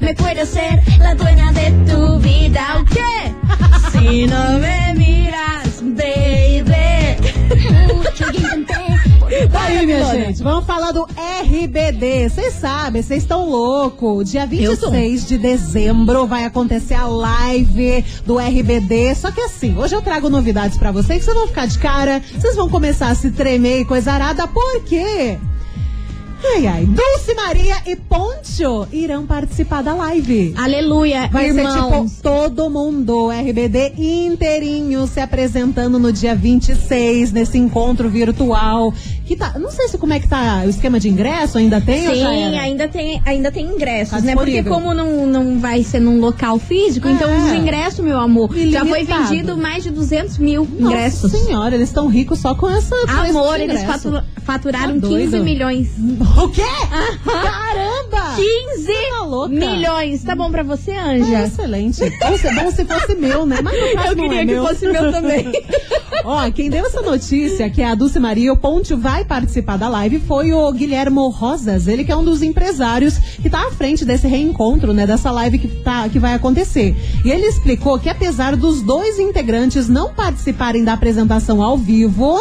me 0.00 0.14
puedo 0.14 0.44
ser 0.46 0.80
la 1.00 1.14
dueña 1.14 1.52
de 1.52 1.70
tu 1.90 2.18
vida. 2.18 2.60
O 2.80 2.84
quê? 2.84 3.32
Se 3.90 4.26
não 4.26 4.58
me 4.58 4.94
miras, 4.94 5.65
baby. 5.96 7.94
Mucho 7.94 8.24
intenté. 8.30 8.76
Aí, 9.54 9.84
minha 9.84 10.04
gente, 10.04 10.42
vamos 10.42 10.64
falar 10.64 10.92
do 10.92 11.04
RBD. 11.42 12.28
Vocês 12.28 12.54
sabem, 12.54 13.02
vocês 13.02 13.22
estão 13.22 13.48
loucos. 13.48 14.30
Dia 14.30 14.48
Eu 14.52 14.76
tô. 14.76 14.90
26 14.90 15.26
de 15.26 15.38
dezembro 15.38 16.26
vai 16.26 16.44
acontecer 16.44 16.94
a 16.94 17.06
live 17.06 18.04
do 18.24 18.38
RBD. 18.38 19.14
Só 19.14 19.30
que 19.30 19.40
assim, 19.40 19.76
hoje 19.76 19.94
eu 19.94 20.02
trago 20.02 20.30
novidades 20.30 20.78
pra 20.78 20.92
vocês 20.92 21.18
que 21.18 21.24
vocês 21.24 21.36
vão 21.36 21.48
ficar 21.48 21.66
de 21.66 21.78
cara, 21.78 22.22
vocês 22.38 22.54
vão 22.54 22.68
começar 22.68 23.08
a 23.08 23.14
se 23.14 23.30
tremer 23.30 23.80
e 23.80 23.84
coisa 23.84 24.12
arada. 24.12 24.46
Por 24.46 24.82
quê? 24.84 25.38
Ai, 26.54 26.66
ai. 26.66 26.86
Dulce 26.86 27.34
Maria 27.34 27.76
e 27.86 27.96
Poncho 27.96 28.86
irão 28.92 29.26
participar 29.26 29.82
da 29.82 29.94
live. 29.94 30.54
Aleluia, 30.56 31.28
Vai 31.30 31.48
irmãos. 31.48 31.72
ser 31.72 31.82
tipo 31.82 32.22
todo 32.22 32.70
mundo, 32.70 33.30
RBD 33.30 33.92
inteirinho 33.98 35.06
se 35.06 35.20
apresentando 35.20 35.98
no 35.98 36.12
dia 36.12 36.34
26, 36.34 37.32
nesse 37.32 37.58
encontro 37.58 38.08
virtual. 38.08 38.92
Que 39.26 39.34
tá, 39.36 39.58
não 39.58 39.72
sei 39.72 39.88
se 39.88 39.98
como 39.98 40.12
é 40.12 40.20
que 40.20 40.28
tá 40.28 40.62
o 40.64 40.68
esquema 40.68 41.00
de 41.00 41.08
ingresso, 41.08 41.58
ainda 41.58 41.80
tem 41.80 42.00
Sim, 42.14 42.24
ainda 42.58 42.86
tem, 42.86 43.20
ainda 43.26 43.50
tem 43.50 43.66
ingressos, 43.66 44.20
Tá 44.20 44.20
né? 44.20 44.34
Porque 44.34 44.62
como 44.62 44.94
não, 44.94 45.26
não 45.26 45.58
vai 45.58 45.82
ser 45.82 45.98
num 45.98 46.20
local 46.20 46.60
físico, 46.60 47.08
É. 47.08 47.10
então 47.10 47.36
os 47.44 47.52
ingressos, 47.52 47.98
meu 48.04 48.20
amor, 48.20 48.54
já 48.56 48.84
foi 48.84 49.00
Ilimitado. 49.00 49.28
vendido 49.28 49.56
mais 49.56 49.82
de 49.82 49.90
200 49.90 50.38
mil 50.38 50.62
Nossa 50.78 50.94
ingressos. 50.94 51.32
senhora, 51.32 51.74
eles 51.74 51.88
estão 51.88 52.06
ricos 52.06 52.38
só 52.38 52.54
com 52.54 52.68
essa 52.70 52.94
Amor, 53.08 53.58
eles 53.58 53.82
fatura- 53.82 54.24
faturaram 54.44 55.00
Tá 55.00 55.08
15 55.08 55.26
doido? 55.30 55.44
milhões. 55.44 55.88
O 56.36 56.48
quê? 56.50 56.62
Caramba! 57.24 58.36
15 58.36 58.86
Tá 58.86 59.48
milhões. 59.48 60.22
Tá 60.22 60.36
bom 60.36 60.50
pra 60.50 60.62
você, 60.62 60.92
É 60.92 61.00
Anja? 61.00 61.42
excelente. 61.44 62.00
Bom 62.20 62.36
se, 62.38 62.54
bom 62.54 62.70
se 62.70 62.84
fosse 62.84 63.14
meu, 63.16 63.44
né? 63.46 63.58
Mas 63.62 63.74
no 63.80 63.92
caso 63.94 64.08
Eu 64.12 64.16
queria 64.16 64.42
é 64.42 64.46
que 64.46 64.52
meu. 64.52 64.66
fosse 64.66 64.86
meu 64.86 65.10
também. 65.10 65.46
Ó, 66.24 66.50
quem 66.50 66.70
deu 66.70 66.86
essa 66.86 67.02
notícia, 67.02 67.70
que 67.70 67.82
é 67.82 67.86
a 67.86 67.94
Dulce 67.94 68.18
Maria, 68.18 68.52
o 68.52 68.56
Ponte 68.56 68.94
vai 68.94 69.24
participar 69.24 69.76
da 69.76 69.88
live, 69.88 70.18
foi 70.20 70.52
o 70.52 70.72
Guilhermo 70.72 71.28
Rosas. 71.28 71.86
Ele 71.86 72.04
que 72.04 72.12
é 72.12 72.16
um 72.16 72.24
dos 72.24 72.42
empresários 72.42 73.18
que 73.18 73.50
tá 73.50 73.66
à 73.66 73.70
frente 73.70 74.04
desse 74.04 74.26
reencontro, 74.26 74.92
né? 74.92 75.06
Dessa 75.06 75.30
live 75.30 75.58
que, 75.58 75.68
tá, 75.68 76.08
que 76.08 76.18
vai 76.18 76.34
acontecer. 76.34 76.96
E 77.24 77.30
ele 77.30 77.46
explicou 77.46 77.98
que 77.98 78.08
apesar 78.08 78.56
dos 78.56 78.82
dois 78.82 79.18
integrantes 79.18 79.88
não 79.88 80.12
participarem 80.12 80.84
da 80.84 80.94
apresentação 80.94 81.62
ao 81.62 81.76
vivo, 81.76 82.40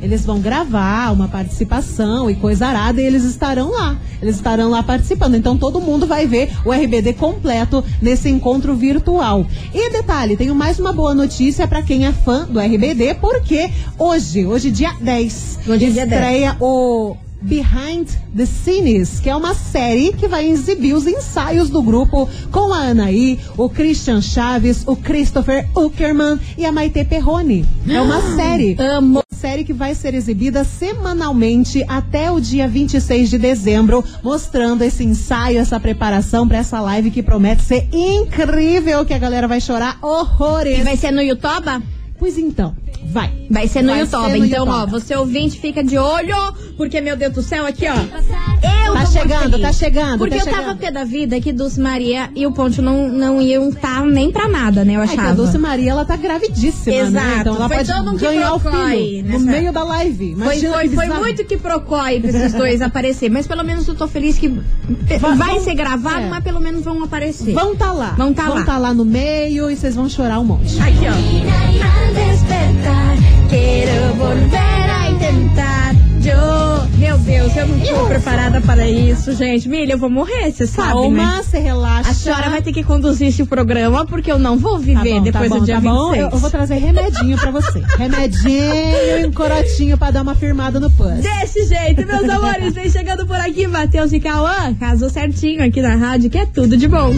eles 0.00 0.24
vão 0.24 0.40
gravar 0.40 1.12
uma 1.12 1.28
participação 1.28 2.30
e 2.30 2.34
coisa 2.34 2.66
arada 2.66 3.00
e 3.00 3.04
eles 3.04 3.24
estarão 3.24 3.70
lá. 3.70 3.98
Eles 4.20 4.36
estarão 4.36 4.70
lá 4.70 4.82
participando. 4.82 5.34
Então 5.34 5.56
todo 5.56 5.80
mundo 5.80 6.06
vai 6.06 6.26
ver 6.26 6.50
o 6.64 6.72
RBD 6.72 7.14
completo 7.14 7.84
nesse 8.00 8.28
encontro 8.28 8.74
virtual. 8.74 9.46
E 9.74 9.90
detalhe, 9.90 10.36
tenho 10.36 10.54
mais 10.54 10.78
uma 10.78 10.92
boa 10.92 11.14
notícia 11.14 11.66
pra 11.66 11.82
quem 11.82 12.06
é 12.06 12.12
fã 12.12 12.46
do 12.46 12.60
RBD, 12.60 13.14
porque 13.20 13.70
hoje, 13.98 14.46
hoje 14.46 14.70
dia 14.70 14.94
10, 15.00 15.58
Hoje 15.66 15.84
é 15.86 15.90
dia 15.90 16.06
10. 16.06 16.12
estreia 16.22 16.56
o 16.60 17.16
Behind 17.42 18.08
the 18.34 18.46
Scenes, 18.46 19.20
que 19.20 19.28
é 19.28 19.36
uma 19.36 19.54
série 19.54 20.12
que 20.12 20.26
vai 20.26 20.48
exibir 20.48 20.94
os 20.94 21.06
ensaios 21.06 21.68
do 21.68 21.82
grupo 21.82 22.28
com 22.50 22.72
a 22.72 22.78
Anaí, 22.78 23.38
o 23.56 23.68
Christian 23.68 24.20
Chaves, 24.22 24.82
o 24.86 24.96
Christopher 24.96 25.68
Uckerman 25.76 26.40
e 26.56 26.64
a 26.64 26.72
Maite 26.72 27.04
Perrone. 27.04 27.64
É 27.88 28.00
uma 28.00 28.20
série. 28.34 28.74
Amo. 28.80 29.22
Série 29.30 29.64
que 29.64 29.72
vai 29.74 29.94
ser 29.94 30.14
exibida 30.14 30.64
semanalmente 30.64 31.84
até 31.86 32.30
o 32.32 32.40
dia 32.40 32.66
26 32.66 33.28
de 33.28 33.38
dezembro, 33.38 34.02
mostrando 34.22 34.82
esse 34.82 35.04
ensaio, 35.04 35.58
essa 35.58 35.78
preparação 35.78 36.48
pra 36.48 36.58
essa 36.58 36.80
live 36.80 37.10
que 37.10 37.22
promete 37.22 37.62
ser 37.62 37.86
incrível, 37.92 39.04
que 39.04 39.12
a 39.14 39.18
galera 39.18 39.46
vai 39.46 39.60
chorar 39.60 39.98
horrores. 40.02 40.78
E 40.78 40.82
vai 40.82 40.96
ser 40.96 41.10
no 41.12 41.20
YouTube? 41.22 41.82
Pois 42.18 42.38
então, 42.38 42.74
vai. 43.16 43.32
Vai 43.50 43.66
ser 43.68 43.82
no 43.82 43.92
Vai 43.92 44.00
YouTube. 44.00 44.30
ser 44.30 44.38
no 44.38 44.44
então, 44.46 44.68
ó, 44.68 44.80
YouTube. 44.80 44.90
você 44.90 45.16
ouvinte 45.16 45.58
fica 45.58 45.82
de 45.82 45.96
olho, 45.96 46.36
porque, 46.76 47.00
meu 47.00 47.16
Deus 47.16 47.32
do 47.32 47.42
céu, 47.42 47.64
aqui, 47.66 47.86
ó. 47.88 47.94
Eu 47.94 48.92
Tá 48.92 49.02
tô 49.02 49.08
muito 49.10 49.12
chegando, 49.12 49.58
tá 49.60 49.72
chegando, 49.72 50.18
Porque 50.18 50.36
tá 50.36 50.42
eu 50.42 50.44
tava 50.46 50.62
chegando. 50.62 50.78
pé 50.78 50.90
da 50.90 51.04
vida 51.04 51.40
que 51.40 51.52
Dulce 51.52 51.80
Maria 51.80 52.30
e 52.36 52.46
o 52.46 52.52
Ponte 52.52 52.80
não, 52.82 53.08
não 53.08 53.40
iam 53.42 53.68
estar 53.70 54.04
nem 54.04 54.30
pra 54.30 54.48
nada, 54.48 54.84
né? 54.84 54.94
Eu 54.96 55.02
É 55.02 55.06
que 55.06 55.12
achava. 55.14 55.30
a 55.30 55.34
Dulce 55.34 55.58
Maria, 55.58 55.90
ela 55.92 56.04
tá 56.04 56.16
gravidíssima, 56.16 56.96
né? 56.96 57.02
Exato. 57.08 57.40
Então 57.40 57.56
ela 57.56 57.68
Foi 57.68 57.76
pode 57.78 57.92
todo 57.92 58.10
um 58.10 58.16
ganhar 58.16 58.54
o 58.54 58.58
filho 58.58 59.24
nessa- 59.24 59.38
no 59.38 59.44
meio 59.44 59.72
da 59.72 59.82
live. 59.84 60.34
Foi, 60.34 60.44
Imagina 60.44 60.72
foi, 60.74 60.88
foi 60.88 61.04
bizarro. 61.06 61.20
muito 61.22 61.44
que 61.44 61.56
procói 61.56 62.20
pra 62.20 62.30
esses 62.30 62.52
dois 62.52 62.82
aparecer. 62.82 63.30
Mas 63.30 63.46
pelo 63.46 63.62
menos 63.64 63.88
eu 63.88 63.94
tô 63.94 64.06
feliz 64.06 64.36
que 64.38 64.48
vai 64.48 65.18
vão- 65.54 65.60
ser 65.64 65.74
gravado, 65.74 66.26
é. 66.26 66.28
mas 66.28 66.44
pelo 66.44 66.60
menos 66.60 66.82
vão 66.84 67.02
aparecer. 67.02 67.52
Vão 67.54 67.74
tá 67.74 67.92
lá. 67.92 68.10
Vão 68.16 68.32
tá 68.34 68.44
Vão 68.44 68.54
lá. 68.56 68.64
tá 68.64 68.78
lá 68.78 68.92
no 68.94 69.04
meio 69.04 69.70
e 69.70 69.76
vocês 69.76 69.94
vão 69.94 70.08
chorar 70.08 70.38
um 70.40 70.44
monte. 70.44 70.78
Aqui, 70.80 71.06
ó. 71.08 73.05
Quero 73.48 74.14
volver 74.14 74.56
a 74.90 75.10
intentar. 75.10 75.94
Eu... 76.24 76.86
Meu 76.96 77.18
Deus, 77.18 77.54
eu 77.54 77.66
não 77.68 77.78
tô 77.78 78.06
preparada 78.06 78.60
para 78.62 78.88
isso, 78.88 79.32
gente. 79.34 79.68
Milha, 79.68 79.92
eu 79.92 79.98
vou 79.98 80.08
morrer, 80.08 80.50
você 80.50 80.66
sabe, 80.66 80.92
Calma, 80.92 81.36
né? 81.36 81.42
você 81.42 81.58
relaxa. 81.58 82.10
A 82.10 82.14
senhora 82.14 82.48
vai 82.50 82.62
ter 82.62 82.72
que 82.72 82.82
conduzir 82.82 83.28
esse 83.28 83.44
programa 83.44 84.06
porque 84.06 84.32
eu 84.32 84.38
não 84.38 84.56
vou 84.56 84.72
Tá 84.72 84.78
viver 84.78 85.14
bom, 85.14 85.22
depois 85.22 85.48
tá 85.50 85.54
bom, 85.54 85.60
do 85.60 85.66
dia 85.66 85.74
tá 85.74 85.80
26. 85.80 85.94
bom. 86.08 86.14
Eu, 86.14 86.30
eu 86.30 86.38
vou 86.38 86.50
trazer 86.50 86.76
remedinho 86.78 87.36
pra 87.38 87.50
você. 87.50 87.82
Remedinho 87.98 89.20
e 89.20 89.26
um 89.26 89.32
corotinho 89.32 89.98
pra 89.98 90.10
dar 90.10 90.22
uma 90.22 90.34
firmada 90.34 90.80
no 90.80 90.90
pus. 90.90 91.20
Desse 91.20 91.66
jeito, 91.66 92.04
meus 92.06 92.28
amores, 92.28 92.72
vem 92.74 92.90
chegando 92.90 93.26
por 93.26 93.36
aqui, 93.36 93.66
Matheus 93.66 94.12
e 94.12 94.18
Cauã. 94.18 94.74
Casou 94.80 95.10
certinho 95.10 95.62
aqui 95.62 95.82
na 95.82 95.96
rádio, 95.96 96.30
que 96.30 96.38
é 96.38 96.46
tudo 96.46 96.76
de 96.78 96.88
bom. 96.88 97.12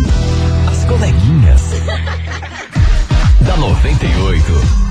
As 0.69 0.85
coleguinhas. 0.85 1.63
da 3.47 3.57
98. 3.57 4.88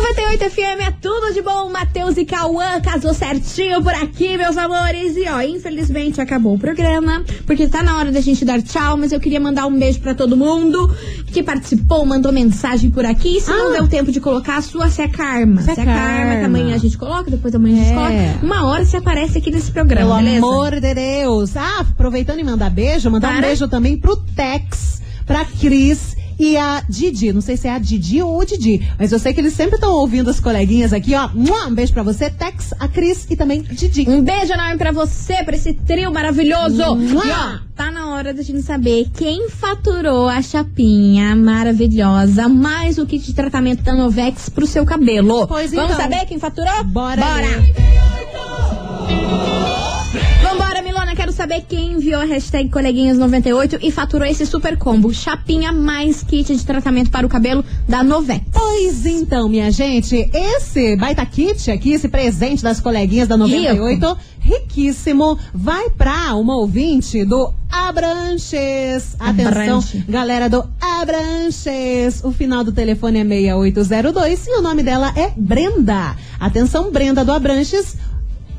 98 0.00 0.50
FM 0.50 0.80
é 0.88 0.90
tudo 1.00 1.32
de 1.32 1.40
bom. 1.40 1.70
Matheus 1.70 2.16
e 2.16 2.24
Cauã 2.24 2.80
casou 2.80 3.14
certinho 3.14 3.80
por 3.82 3.94
aqui, 3.94 4.36
meus 4.36 4.56
amores. 4.56 5.16
E 5.16 5.28
ó, 5.28 5.40
infelizmente 5.40 6.20
acabou 6.20 6.54
o 6.54 6.58
programa, 6.58 7.22
porque 7.46 7.68
tá 7.68 7.82
na 7.82 7.96
hora 7.98 8.10
da 8.10 8.20
gente 8.20 8.44
dar 8.44 8.60
tchau. 8.60 8.96
Mas 8.96 9.12
eu 9.12 9.20
queria 9.20 9.38
mandar 9.38 9.66
um 9.66 9.78
beijo 9.78 10.00
pra 10.00 10.12
todo 10.14 10.36
mundo 10.36 10.92
que 11.28 11.42
participou, 11.44 12.04
mandou 12.04 12.32
mensagem 12.32 12.90
por 12.90 13.04
aqui. 13.06 13.40
Se 13.40 13.50
não 13.50 13.70
Ah. 13.70 13.74
deu 13.78 13.88
tempo 13.88 14.10
de 14.10 14.20
colocar 14.20 14.56
a 14.56 14.62
sua, 14.62 14.88
se 14.90 15.00
é 15.00 15.08
karma. 15.08 15.62
Se 15.62 15.70
é 15.70 15.74
Se 15.74 15.80
é 15.80 15.84
karma, 15.84 16.00
que 16.00 16.40
karma. 16.40 16.46
amanhã 16.58 16.74
a 16.74 16.78
gente 16.78 16.98
coloca, 16.98 17.30
depois 17.30 17.52
da 17.52 17.58
manhã 17.58 17.80
a 17.80 17.84
gente 17.84 17.92
É. 17.92 17.94
coloca. 18.32 18.46
Uma 18.46 18.66
hora 18.66 18.84
você 18.84 18.96
aparece 18.96 19.38
aqui 19.38 19.50
nesse 19.52 19.70
programa, 19.70 20.16
Pelo 20.16 20.24
beleza? 20.24 20.38
amor 20.46 20.80
de 20.80 20.94
Deus. 20.94 21.56
Ah, 21.56 21.80
aproveitando 21.80 22.40
e 22.40 22.44
mandar 22.44 22.70
beijo, 22.70 23.08
mandar 23.10 23.28
um 23.30 23.34
Para. 23.36 23.46
beijo 23.46 23.68
também 23.68 23.96
pro 23.96 24.16
Tex, 24.16 25.00
pra 25.24 25.44
Cris 25.44 26.16
e 26.38 26.56
a 26.56 26.82
Didi. 26.88 27.32
Não 27.32 27.40
sei 27.40 27.56
se 27.56 27.68
é 27.68 27.72
a 27.72 27.78
Didi 27.78 28.22
ou 28.22 28.38
o 28.38 28.44
Didi, 28.44 28.88
mas 28.98 29.12
eu 29.12 29.18
sei 29.18 29.32
que 29.32 29.40
eles 29.40 29.54
sempre 29.54 29.76
estão 29.76 29.92
ouvindo 29.92 30.30
as 30.30 30.40
coleguinhas 30.40 30.92
aqui, 30.92 31.14
ó. 31.14 31.28
Um 31.34 31.74
beijo 31.74 31.92
pra 31.92 32.02
você, 32.02 32.30
Tex, 32.30 32.72
a 32.78 32.88
Cris 32.88 33.26
e 33.30 33.36
também 33.36 33.62
Didi. 33.62 34.08
Um 34.08 34.22
beijo 34.22 34.52
enorme 34.52 34.76
pra 34.76 34.92
você, 34.92 35.42
pra 35.44 35.56
esse 35.56 35.72
trio 35.72 36.12
maravilhoso. 36.12 36.82
E 36.82 37.30
ó, 37.30 37.58
tá 37.74 37.90
na 37.90 38.14
hora 38.14 38.32
da 38.34 38.42
gente 38.42 38.62
saber 38.62 39.08
quem 39.16 39.48
faturou 39.48 40.28
a 40.28 40.40
chapinha 40.42 41.34
maravilhosa, 41.36 42.48
mais 42.48 42.98
o 42.98 43.06
kit 43.06 43.24
de 43.24 43.34
tratamento 43.34 43.82
da 43.82 43.94
Novex 43.94 44.48
pro 44.48 44.66
seu 44.66 44.84
cabelo. 44.84 45.46
Pois 45.46 45.72
Vamos 45.72 45.92
então. 45.92 46.02
saber 46.02 46.26
quem 46.26 46.38
faturou? 46.38 46.84
Bora 46.84 47.20
Bora! 47.20 47.64
Vambora, 50.42 50.73
saber 51.34 51.64
quem 51.68 51.92
enviou 51.92 52.20
a 52.20 52.24
hashtag 52.24 52.70
coleguinhas98 52.70 53.78
e 53.82 53.90
faturou 53.90 54.26
esse 54.26 54.46
super 54.46 54.78
combo. 54.78 55.12
Chapinha 55.12 55.72
mais 55.72 56.22
kit 56.22 56.54
de 56.54 56.64
tratamento 56.64 57.10
para 57.10 57.26
o 57.26 57.28
cabelo 57.28 57.64
da 57.88 58.02
Novex. 58.02 58.44
Pois 58.52 59.04
então, 59.04 59.48
minha 59.48 59.70
gente, 59.70 60.30
esse 60.32 60.96
baita 60.96 61.24
kit 61.26 61.70
aqui, 61.70 61.92
esse 61.92 62.08
presente 62.08 62.62
das 62.62 62.80
coleguinhas 62.80 63.28
da 63.28 63.36
98, 63.36 64.16
riquíssimo, 64.40 65.38
vai 65.52 65.90
pra 65.90 66.34
uma 66.36 66.56
ouvinte 66.56 67.24
do 67.24 67.52
Abranches. 67.70 69.16
Atenção, 69.18 69.78
Abranche. 69.78 70.04
galera 70.08 70.48
do 70.48 70.64
Abranches. 70.80 72.22
O 72.22 72.30
final 72.30 72.62
do 72.62 72.70
telefone 72.72 73.18
é 73.20 73.24
6802 73.24 74.46
e 74.46 74.58
o 74.58 74.62
nome 74.62 74.82
dela 74.82 75.12
é 75.16 75.32
Brenda. 75.36 76.16
Atenção, 76.38 76.92
Brenda 76.92 77.24
do 77.24 77.32
Abranches. 77.32 77.96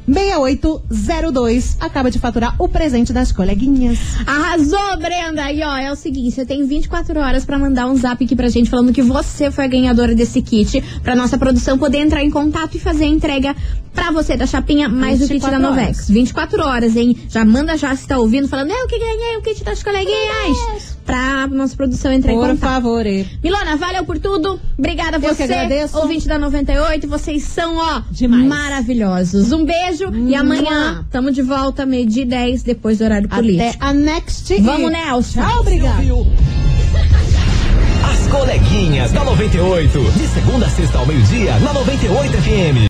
6802 0.08 1.78
acaba 1.80 2.12
de 2.12 2.20
faturar 2.20 2.56
o 2.60 2.68
presente 2.68 3.12
das 3.12 3.32
coleguinhas. 3.32 3.98
Arrasou, 4.26 4.98
Brenda! 4.98 5.52
E 5.52 5.62
ó, 5.64 5.76
é 5.78 5.92
o 5.92 5.96
seguinte, 5.96 6.36
você 6.36 6.46
tem 6.46 6.66
24 6.66 7.20
horas 7.20 7.46
pra 7.46 7.58
mandar 7.60 7.88
um 7.88 7.96
zap 7.96 8.24
aqui 8.24 8.36
pra 8.36 8.50
gente 8.50 8.70
falando 8.70 8.94
que 8.94 9.02
você 9.02 9.52
foi 9.52 9.66
a 9.66 9.68
ganhadora 9.68 10.14
desse 10.16 10.42
kit, 10.42 10.82
pra 11.04 11.16
nossa 11.16 11.38
produção 11.38 11.78
poder 11.78 12.00
entrar 12.00 12.24
em 12.24 12.30
contato 12.30 12.76
e 12.76 12.80
fazer 12.80 13.06
a 13.06 13.08
entrega 13.08 13.56
pra 13.94 14.12
você 14.12 14.36
da 14.38 14.46
chapinha 14.46 14.88
mais 14.90 15.20
do 15.20 15.28
kit 15.28 15.40
da 15.40 15.50
24 15.52 15.62
Novex. 15.62 15.98
horas. 15.98 16.10
24 16.10 16.64
horas, 16.64 16.96
hein? 16.96 17.18
Já 17.30 17.46
manda 17.46 17.78
já 17.78 17.96
se 17.96 18.08
tá 18.08 18.18
ouvindo, 18.20 18.48
falando, 18.48 18.72
eu 18.72 18.88
que 18.88 19.00
ganhei 19.00 19.38
o 19.38 19.42
kit 19.42 19.64
das 19.64 19.82
coleguinhas! 19.82 20.95
Pra 21.06 21.46
nossa 21.48 21.76
produção 21.76 22.12
entrar 22.12 22.32
em 22.34 22.36
Por 22.36 22.48
contato. 22.48 22.60
favor. 22.72 23.06
e- 23.06 23.28
Milona, 23.44 23.78
valeu 23.78 24.04
por 24.06 24.18
tudo. 24.18 24.60
Obrigada 24.78 25.18
a 25.18 25.20
Eu 25.20 25.34
você, 25.34 25.46
que 25.48 25.54
agradeço. 25.54 25.98
ouvinte 25.98 26.28
da 26.28 26.40
98. 26.40 27.08
Vocês 27.08 27.44
são, 27.44 27.78
ó, 27.78 28.02
Demais. 28.10 28.44
maravilhosos. 28.46 29.52
Um 29.52 29.64
beijo 29.66 30.12
e 30.28 30.34
amanhã 30.36 31.06
tamo 31.12 31.32
de 31.32 31.42
volta, 31.44 31.86
meio-dia 31.86 32.24
e 32.24 32.26
10, 32.26 32.64
depois 32.64 32.98
do 32.98 33.04
horário 33.04 33.28
Até 33.28 33.36
político. 33.36 33.78
a 33.80 33.94
next. 33.94 34.54
Vamos 34.62 34.92
Nelson. 34.92 35.42
Tchau, 35.42 35.60
obrigada. 35.62 36.02
As 38.12 38.28
coleguinhas 38.28 39.12
da 39.12 39.24
98. 39.24 40.00
De 40.18 40.28
segunda 40.28 40.66
a 40.66 40.70
sexta 40.70 40.98
ao 40.98 41.06
meio-dia, 41.06 41.58
na 41.60 41.74
98 41.74 42.34
FM. 42.38 42.78